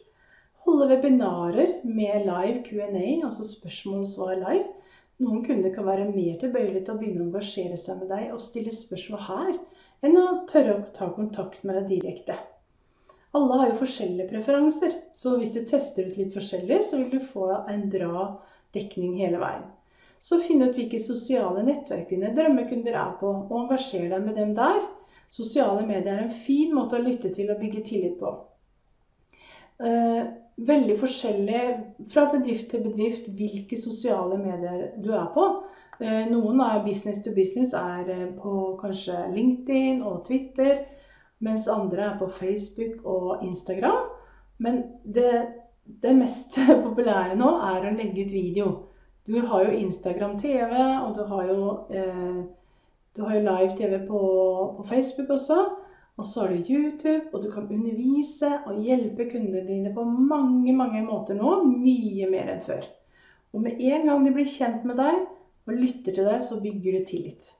holde 0.66 0.88
webinarer 0.90 1.70
med 1.84 2.26
live 2.26 2.60
Q&A, 2.66 3.06
altså 3.24 3.46
spørsmål 3.48 4.02
og 4.04 4.10
svar 4.10 4.36
live. 4.42 4.66
Noen 5.24 5.42
kunder 5.44 5.72
kan 5.72 5.88
være 5.88 6.04
mer 6.08 6.36
tilbøyelige 6.40 6.84
til 6.86 6.94
å 6.94 7.00
begynne 7.00 7.24
å 7.24 7.28
engasjere 7.30 7.80
seg 7.80 7.98
med 8.02 8.12
deg 8.12 8.30
og 8.36 8.44
stille 8.44 8.76
spørsmål 8.76 9.24
her, 9.26 9.58
enn 10.04 10.20
å 10.20 10.26
tørre 10.52 10.76
å 10.76 10.94
ta 11.00 11.10
kontakt 11.16 11.64
med 11.64 11.80
deg 11.80 11.90
direkte. 11.96 12.36
Alle 13.36 13.58
har 13.60 13.68
jo 13.72 13.80
forskjellige 13.80 14.30
preferanser, 14.30 14.96
så 15.16 15.36
hvis 15.38 15.52
du 15.56 15.60
tester 15.64 16.08
ut 16.08 16.16
litt 16.20 16.32
forskjellig, 16.36 16.80
så 16.84 17.00
vil 17.00 17.12
du 17.16 17.20
få 17.24 17.50
en 17.70 17.84
bra 17.92 18.24
dekning 18.76 19.16
hele 19.20 19.40
veien. 19.42 19.68
Så 20.20 20.38
finn 20.44 20.62
ut 20.62 20.76
hvilke 20.76 21.00
sosiale 21.00 21.62
nettverk 21.64 22.10
dine 22.12 22.34
drømmekunder 22.36 22.96
er 23.00 23.14
på, 23.20 23.30
og 23.48 23.56
engasjer 23.64 24.10
deg 24.12 24.26
med 24.26 24.36
dem 24.36 24.52
der. 24.58 24.82
Sosiale 25.32 25.86
medier 25.86 26.12
er 26.16 26.26
en 26.26 26.34
fin 26.34 26.74
måte 26.76 26.98
å 26.98 27.04
lytte 27.04 27.30
til 27.32 27.52
og 27.52 27.60
bygge 27.62 27.84
tillit 27.86 28.18
på. 28.20 28.34
Eh, 29.80 30.22
veldig 30.60 30.96
forskjellig 31.00 31.60
fra 32.12 32.26
bedrift 32.34 32.68
til 32.72 32.82
bedrift 32.84 33.28
hvilke 33.38 33.78
sosiale 33.80 34.36
medier 34.40 34.90
du 35.00 35.12
er 35.16 35.30
på. 35.34 35.46
Eh, 36.00 36.26
noen 36.28 36.60
av 36.64 36.84
business 36.84 37.22
to 37.24 37.32
business, 37.36 37.72
er 37.76 38.10
eh, 38.10 38.26
på 38.42 38.74
kanskje 38.80 39.22
LinkedIn 39.32 40.02
og 40.02 40.24
Twitter, 40.28 40.84
mens 41.40 41.68
andre 41.68 42.10
er 42.10 42.20
på 42.20 42.28
Facebook 42.28 43.04
og 43.08 43.44
Instagram. 43.44 44.04
Men 44.58 44.82
det, 45.04 45.32
det 46.02 46.16
mest 46.16 46.58
populære 46.86 47.38
nå 47.40 47.54
er 47.70 47.88
å 47.88 47.96
legge 47.96 48.26
ut 48.26 48.36
video. 48.36 48.70
Du 49.26 49.40
har 49.46 49.64
jo 49.64 49.70
Instagram 49.70 50.38
TV, 50.38 50.72
og 51.04 51.14
du 51.16 51.24
har 51.24 51.44
jo, 51.46 51.66
eh, 51.90 52.40
du 53.16 53.22
har 53.22 53.34
jo 53.36 53.40
live-TV 53.40 54.06
på, 54.06 54.20
på, 54.76 54.86
Facebook 54.88 55.30
også. 55.30 55.58
Og 56.16 56.26
så 56.26 56.40
har 56.40 56.48
du 56.48 56.54
YouTube, 56.68 57.28
og 57.32 57.42
du 57.42 57.50
kan 57.50 57.68
undervise 57.70 58.50
og 58.66 58.80
hjelpe 58.82 59.30
kundene 59.30 59.66
dine 59.68 59.94
på 59.94 60.04
mange 60.04 60.72
mange 60.76 61.02
måter 61.04 61.34
nå. 61.34 61.62
Mye 61.64 62.28
mer 62.30 62.50
enn 62.54 62.64
før. 62.64 62.84
Og 63.52 63.62
med 63.62 63.80
en 63.80 64.06
gang 64.06 64.26
de 64.26 64.34
blir 64.34 64.48
kjent 64.48 64.84
med 64.84 65.00
deg 65.00 65.24
og 65.66 65.78
lytter 65.78 66.12
til 66.12 66.26
deg, 66.26 66.42
så 66.44 66.60
bygger 66.62 66.98
du 66.98 67.08
tillit. 67.08 67.50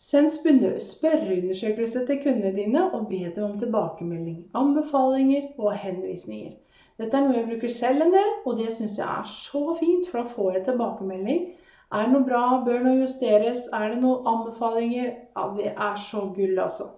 Send 0.00 0.30
spørreundersøkelse 0.32 2.06
til 2.06 2.22
kundene 2.22 2.56
dine 2.56 2.86
og 2.94 3.08
be 3.08 3.20
dem 3.34 3.44
om 3.44 3.58
tilbakemelding, 3.60 4.46
anbefalinger 4.54 5.50
og 5.58 5.74
henvisninger. 5.76 6.54
Dette 7.00 7.16
er 7.16 7.24
noe 7.24 7.38
jeg 7.38 7.48
bruker 7.48 7.72
selv 7.72 8.04
en 8.04 8.12
del, 8.12 8.30
og 8.44 8.58
det 8.58 8.68
syns 8.76 8.98
jeg 8.98 9.08
er 9.08 9.28
så 9.32 9.62
fint, 9.78 10.04
for 10.08 10.20
da 10.20 10.32
får 10.34 10.56
jeg 10.58 10.64
tilbakemelding. 10.66 11.42
Er 11.90 12.06
det 12.06 12.12
noe 12.12 12.26
bra? 12.26 12.42
Bør 12.66 12.84
noe 12.84 12.98
justeres? 13.00 13.64
Er 13.74 13.94
det 13.94 14.02
noen 14.02 14.26
anbefalinger? 14.28 15.08
Ja, 15.36 15.46
det 15.56 15.70
er 15.72 15.96
så 15.98 16.26
gull, 16.36 16.58
altså. 16.60 16.90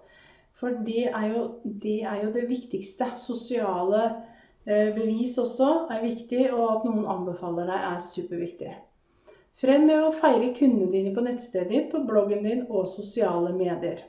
For 0.59 0.75
det 0.85 1.07
er 1.07 1.27
jo 1.31 1.43
det, 1.63 2.01
er 2.03 2.19
jo 2.25 2.31
det 2.35 2.43
viktigste. 2.49 3.13
Sosiale 3.17 4.03
eh, 4.67 4.91
bevis 4.93 5.37
også 5.41 5.69
er 5.95 6.03
viktig, 6.03 6.45
og 6.51 6.65
at 6.67 6.89
noen 6.89 7.07
anbefaler 7.15 7.71
deg, 7.71 7.87
er 7.93 8.03
superviktig. 8.11 8.73
Frem 9.63 9.87
med 9.87 10.03
å 10.03 10.13
feire 10.13 10.51
kundene 10.57 10.91
dine 10.91 11.13
på 11.15 11.23
nettstedet 11.25 11.71
ditt, 11.71 11.91
på 11.93 12.03
bloggen 12.07 12.43
din 12.45 12.65
og 12.69 12.89
sosiale 12.91 13.55
medier. 13.55 14.03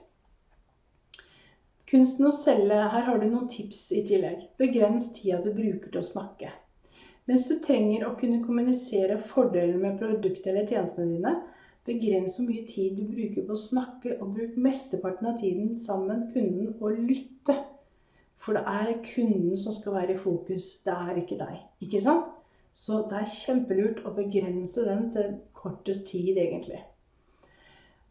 Kunsten 1.94 2.26
å 2.26 2.30
selge, 2.34 2.74
her 2.90 3.04
har 3.06 3.20
du 3.22 3.24
noen 3.30 3.44
tips 3.46 3.80
i 3.94 4.00
tillegg. 4.02 4.40
Begrens 4.58 5.04
tida 5.14 5.36
du 5.44 5.52
bruker 5.54 5.92
til 5.92 6.00
å 6.00 6.08
snakke. 6.08 6.48
Mens 7.30 7.44
du 7.46 7.60
trenger 7.62 8.02
å 8.08 8.16
kunne 8.18 8.40
kommunisere 8.42 9.14
fordeler 9.22 9.76
med 9.78 10.00
produktet 10.00 10.48
eller 10.50 10.66
tjenestene 10.66 11.12
dine, 11.12 11.32
begrens 11.86 12.34
hvor 12.34 12.48
mye 12.48 12.64
tid 12.66 12.98
du 12.98 13.04
bruker 13.12 13.46
på 13.46 13.54
å 13.54 13.62
snakke, 13.66 14.16
og 14.18 14.32
bruk 14.34 14.56
mesteparten 14.64 15.30
av 15.30 15.38
tiden 15.38 15.70
sammen 15.84 16.10
med 16.10 16.34
kunden 16.34 16.72
og 16.80 16.98
lytte. 16.98 17.60
For 18.42 18.58
det 18.58 18.64
er 18.72 18.98
kunden 19.12 19.54
som 19.62 19.78
skal 19.78 19.94
være 20.00 20.16
i 20.16 20.22
fokus, 20.24 20.72
det 20.82 20.98
er 20.98 21.22
ikke 21.22 21.38
deg. 21.44 21.62
Ikke 21.86 22.02
sant? 22.02 22.26
Så 22.74 23.04
det 23.06 23.22
er 23.22 23.34
kjempelurt 23.36 24.02
å 24.02 24.16
begrense 24.18 24.82
den 24.82 25.06
til 25.14 25.30
kortest 25.54 26.10
tid, 26.10 26.42
egentlig. 26.42 26.82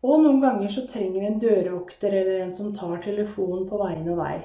Og 0.04 0.20
noen 0.20 0.42
ganger 0.44 0.72
så 0.72 0.84
trenger 0.90 1.22
vi 1.22 1.28
en 1.30 1.40
dørvokter 1.40 2.16
eller 2.20 2.42
en 2.44 2.54
som 2.56 2.74
tar 2.76 2.98
telefonen 3.06 3.64
på 3.70 3.80
vegne 3.80 4.12
av 4.12 4.20
deg. 4.20 4.42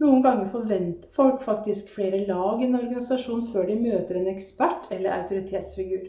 Noen 0.00 0.22
ganger 0.24 0.46
forventer 0.52 1.10
folk 1.12 1.42
faktisk 1.44 1.90
flere 1.92 2.22
lag 2.28 2.62
i 2.62 2.68
en 2.68 2.78
organisasjon 2.78 3.42
før 3.50 3.66
de 3.68 3.74
møter 3.82 4.20
en 4.20 4.30
ekspert 4.30 4.86
eller 4.94 5.16
autoritetsfigur. 5.18 6.06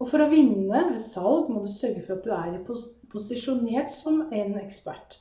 Og 0.00 0.10
for 0.10 0.24
å 0.24 0.28
vinne 0.32 0.82
ved 0.90 1.00
salg 1.00 1.48
må 1.52 1.62
du 1.62 1.70
sørge 1.70 2.02
for 2.04 2.18
at 2.18 2.26
du 2.26 2.32
er 2.34 2.58
posisjonert 3.14 3.94
som 3.94 4.24
en 4.28 4.58
ekspert. 4.60 5.20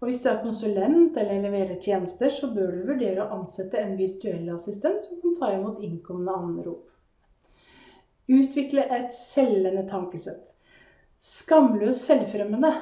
Og 0.00 0.08
hvis 0.08 0.22
du 0.24 0.30
er 0.32 0.40
konsulent 0.42 1.18
eller 1.20 1.44
leverer 1.44 1.76
tjenester, 1.82 2.32
så 2.34 2.48
bør 2.50 2.72
du 2.74 2.88
vurdere 2.88 3.22
å 3.22 3.36
ansette 3.36 3.78
en 3.78 3.94
virtuell 4.00 4.48
assistent 4.56 5.04
som 5.04 5.20
kan 5.22 5.36
ta 5.38 5.52
imot 5.54 5.84
innkommende 5.86 6.34
anrop. 6.40 6.88
Utvikle 8.32 8.88
et 8.96 9.14
selgende 9.14 9.84
tankesett. 9.90 10.56
Skamløs 11.22 12.00
selvfremmende. 12.08 12.72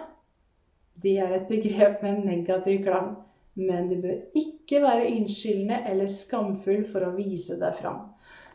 Det 1.02 1.18
er 1.20 1.34
et 1.36 1.48
begrep 1.48 2.00
med 2.02 2.14
en 2.14 2.24
negativ 2.24 2.78
klang, 2.86 3.10
men 3.54 3.90
du 3.90 3.98
bør 4.00 4.16
ikke 4.36 4.80
være 4.80 5.10
unnskyldende 5.10 5.82
eller 5.90 6.08
skamfull 6.08 6.86
for 6.88 7.04
å 7.04 7.12
vise 7.18 7.58
deg 7.60 7.76
fram. 7.76 8.06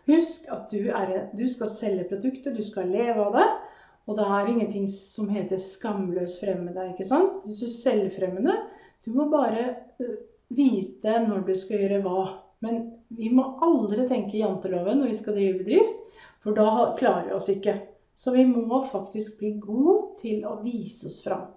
Husk 0.10 0.50
at 0.54 0.74
du, 0.74 0.90
er, 0.90 1.14
du 1.38 1.46
skal 1.50 1.70
selge 1.70 2.08
produktet, 2.10 2.58
du 2.58 2.66
skal 2.66 2.90
leve 2.94 3.28
av 3.28 3.38
det. 3.38 3.46
Og 4.06 4.18
det 4.18 4.26
er 4.26 4.50
ingenting 4.50 4.90
som 4.90 5.30
heter 5.34 5.62
skamløs 5.62 6.40
fremmede. 6.42 6.90
ikke 6.92 7.06
sant? 7.06 7.38
Hvis 7.42 7.62
du 7.62 7.66
er 7.70 7.78
selvfremmende, 7.78 8.58
du 9.06 9.14
må 9.14 9.30
bare 9.30 9.72
vite 10.54 11.20
når 11.26 11.46
du 11.46 11.56
skal 11.58 11.82
gjøre 11.86 12.04
hva. 12.06 12.28
Men 12.66 12.88
vi 13.14 13.30
må 13.34 13.52
aldri 13.66 14.06
tenke 14.10 14.42
janteloven 14.42 15.02
når 15.02 15.14
vi 15.14 15.18
skal 15.22 15.38
drive 15.38 15.60
bedrift, 15.62 16.06
for 16.42 16.58
da 16.58 16.94
klarer 16.98 17.30
vi 17.30 17.38
oss 17.38 17.54
ikke. 17.54 17.78
Så 18.16 18.32
vi 18.32 18.46
må 18.48 18.80
faktisk 18.88 19.40
bli 19.42 19.52
gode 19.60 20.16
til 20.22 20.46
å 20.48 20.56
vise 20.64 21.10
oss 21.10 21.20
fram. 21.24 21.50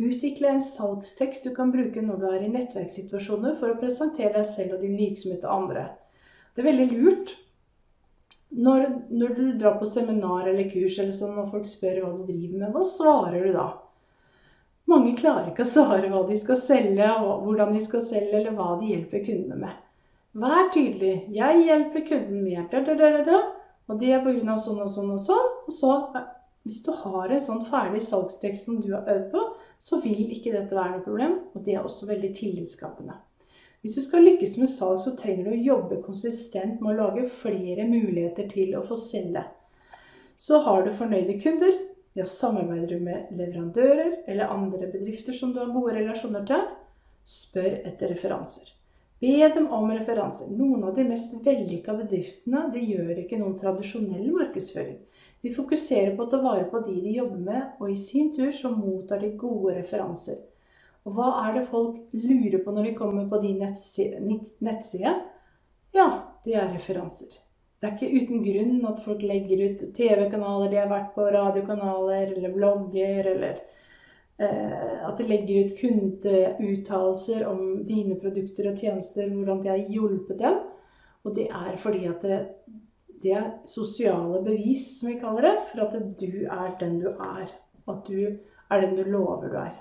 Utvikle 0.00 0.48
en 0.48 0.62
salgstekst 0.64 1.44
du 1.44 1.52
kan 1.56 1.72
bruke 1.74 2.00
når 2.00 2.22
du 2.22 2.26
er 2.30 2.44
i 2.46 2.52
nettverkssituasjoner 2.54 3.58
for 3.60 3.74
å 3.74 3.80
presentere 3.82 4.32
deg 4.38 4.48
selv 4.48 4.78
og 4.78 4.84
din 4.86 4.96
virksomhet 4.96 5.42
til 5.44 5.52
andre. 5.52 5.82
Det 6.54 6.62
er 6.62 6.70
veldig 6.70 6.86
lurt 6.94 7.34
når, 8.50 8.86
når, 9.12 9.34
du 9.36 9.52
drar 9.60 9.76
på 9.78 9.86
seminar 9.86 10.48
eller 10.48 10.70
kurs 10.72 10.96
eller 10.98 11.14
sånn, 11.14 11.36
og 11.38 11.52
folk 11.52 11.68
spør 11.68 12.00
hva 12.00 12.14
du 12.16 12.24
driver 12.32 12.56
med. 12.64 12.72
Hva 12.74 12.86
svarer 12.86 13.44
du 13.44 13.52
da? 13.54 13.68
Mange 14.90 15.12
klarer 15.20 15.52
ikke 15.52 15.68
å 15.68 15.70
svare 15.70 16.08
hva 16.10 16.24
de 16.26 16.40
skal 16.40 16.58
selge, 16.58 17.12
og 17.20 17.44
hvordan 17.44 17.76
de 17.76 17.84
skal 17.84 18.02
selge, 18.02 18.40
eller 18.40 18.56
hva 18.56 18.72
de 18.80 18.90
hjelper 18.90 19.22
kundene 19.28 19.60
med. 19.66 19.76
Vær 20.40 20.70
tydelig. 20.74 21.14
Jeg 21.34 21.64
hjelper 21.68 22.06
kunden 22.08 22.42
med 22.46 22.72
og 23.90 23.98
det 23.98 24.12
er 24.14 24.22
pga. 24.22 24.56
sånn 24.56 24.78
og 24.84 24.90
sånn 24.92 25.10
og 25.10 25.20
sånn. 25.20 25.48
Og 25.66 25.74
så, 25.74 25.90
eh, 26.16 26.28
hvis 26.64 26.82
du 26.86 26.92
har 26.92 27.32
en 27.32 27.40
sånn 27.40 27.64
ferdig 27.66 28.02
salgstekst 28.06 28.68
som 28.68 28.80
du 28.80 28.92
har 28.94 29.08
øvd 29.08 29.30
på, 29.32 29.42
så 29.78 30.00
vil 30.04 30.30
ikke 30.30 30.54
dette 30.54 30.76
være 30.76 30.94
noe 30.96 31.04
problem. 31.06 31.38
Og 31.54 31.64
det 31.64 31.74
er 31.74 31.82
også 31.82 32.06
veldig 32.06 32.32
tillitsskapende. 32.36 33.18
Hvis 33.82 33.96
du 33.96 34.02
skal 34.04 34.26
lykkes 34.28 34.58
med 34.60 34.68
salg, 34.68 35.00
så 35.00 35.16
trenger 35.16 35.44
du 35.44 35.50
å 35.54 35.64
jobbe 35.66 36.02
konsistent 36.04 36.80
med 36.80 36.92
å 36.92 36.98
lage 36.98 37.28
flere 37.42 37.86
muligheter 37.88 38.48
til 38.50 38.76
å 38.76 38.84
få 38.86 38.98
selge. 39.00 39.44
Så 40.38 40.60
har 40.64 40.84
du 40.84 40.92
fornøyde 40.92 41.40
kunder. 41.40 41.78
Ja, 42.14 42.26
samarbeider 42.26 42.88
du 42.88 43.04
med 43.04 43.30
leverandører 43.30 44.24
eller 44.28 44.52
andre 44.52 44.90
bedrifter 44.90 45.32
som 45.32 45.54
du 45.54 45.60
har 45.62 45.72
gode 45.72 45.94
relasjoner 45.96 46.44
til? 46.46 46.66
Spør 47.24 47.80
etter 47.86 48.10
referanser. 48.12 48.79
Be 49.20 49.48
dem 49.54 49.66
om 49.76 49.90
referanser. 49.92 50.48
Noen 50.56 50.84
av 50.88 50.94
de 50.96 51.04
mest 51.04 51.34
vellykka 51.44 51.92
bedriftene 51.98 52.62
de 52.72 52.80
gjør 52.80 53.18
ikke 53.20 53.38
noen 53.40 53.58
tradisjonell 53.60 54.30
markedsføring. 54.32 54.96
De 55.44 55.52
fokuserer 55.52 56.14
på 56.16 56.24
å 56.24 56.30
ta 56.32 56.40
vare 56.40 56.64
på 56.72 56.80
de 56.86 56.94
de 57.04 57.18
jobber 57.18 57.42
med, 57.50 57.74
og 57.80 57.92
i 57.92 57.98
sin 58.00 58.30
tur 58.32 58.48
så 58.56 58.70
mottar 58.72 59.20
de 59.20 59.34
gode 59.42 59.74
referanser. 59.76 60.38
Og 61.04 61.16
hva 61.16 61.28
er 61.42 61.58
det 61.58 61.66
folk 61.68 62.00
lurer 62.16 62.64
på 62.64 62.72
når 62.72 62.88
de 62.88 62.96
kommer 62.96 63.28
på 63.28 63.42
din 63.44 63.60
nettside? 63.60 65.14
Ja, 65.96 66.08
det 66.44 66.56
er 66.56 66.72
referanser. 66.72 67.36
Det 67.80 67.88
er 67.88 67.94
ikke 67.96 68.24
uten 68.24 68.42
grunn 68.44 68.88
at 68.88 69.04
folk 69.04 69.22
legger 69.24 69.62
ut 69.66 69.84
TV-kanaler 69.96 70.72
de 70.72 70.80
har 70.80 70.90
vært 70.90 71.14
på, 71.14 71.24
radiokanaler 71.32 72.34
eller 72.36 72.52
blogger 72.56 73.30
eller 73.34 73.60
at 74.40 75.18
de 75.18 75.26
legger 75.28 75.66
ut 75.66 75.74
kundeuttalelser 75.76 77.44
om 77.48 77.82
dine 77.88 78.16
produkter 78.22 78.70
og 78.70 78.80
tjenester, 78.80 79.28
hvordan 79.28 79.60
de 79.60 79.68
har 79.68 79.82
hjulpet 79.92 80.40
dem. 80.40 80.62
Og 81.24 81.36
det 81.36 81.48
er 81.52 81.76
fordi 81.76 82.06
at 82.08 82.24
det, 82.24 82.38
det 83.22 83.34
er 83.36 83.50
sosiale 83.68 84.40
bevis, 84.44 84.86
som 85.00 85.10
vi 85.10 85.18
kaller 85.20 85.50
det, 85.50 85.56
for 85.68 85.84
at 85.84 85.98
du 86.20 86.44
er 86.46 86.72
den 86.80 86.98
du 87.02 87.10
er. 87.12 87.52
At 87.88 88.08
du 88.08 88.20
er 88.70 88.80
den 88.80 88.96
du 88.96 89.04
lover 89.04 89.48
du 89.48 89.56
er. 89.60 89.74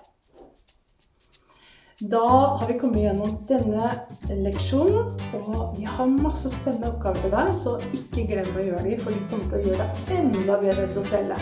Da 1.99 2.27
har 2.59 2.67
vi 2.67 2.77
kommet 2.79 3.01
gjennom 3.03 3.31
denne 3.47 3.89
leksjonen, 4.31 5.09
og 5.35 5.73
vi 5.75 5.83
har 5.83 6.13
masse 6.13 6.47
spennende 6.53 6.93
oppgaver 6.93 7.19
til 7.25 7.33
deg, 7.33 7.49
så 7.59 7.73
ikke 7.91 8.23
glem 8.29 8.53
å 8.55 8.63
gjøre 8.69 8.83
dem, 8.85 9.01
for 9.03 9.11
de 9.11 9.25
kommer 9.27 9.49
til 9.49 9.57
å 9.57 9.65
gjøre 9.65 9.87
deg 9.89 10.13
enda 10.21 10.55
bedre 10.61 10.85
til 10.93 11.01
å 11.01 11.09
selge. 11.09 11.41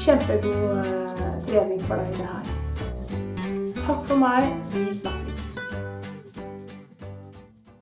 Kjempegod 0.00 0.64
eh, 0.80 1.15
trening 1.46 1.84
for 1.86 2.02
deg 2.02 2.06
i 2.06 2.18
det 2.20 2.28
her. 2.32 2.44
Takk 3.84 4.02
for 4.08 4.18
meg. 4.22 4.50
Vi 4.74 4.88
snakkes. 4.92 5.15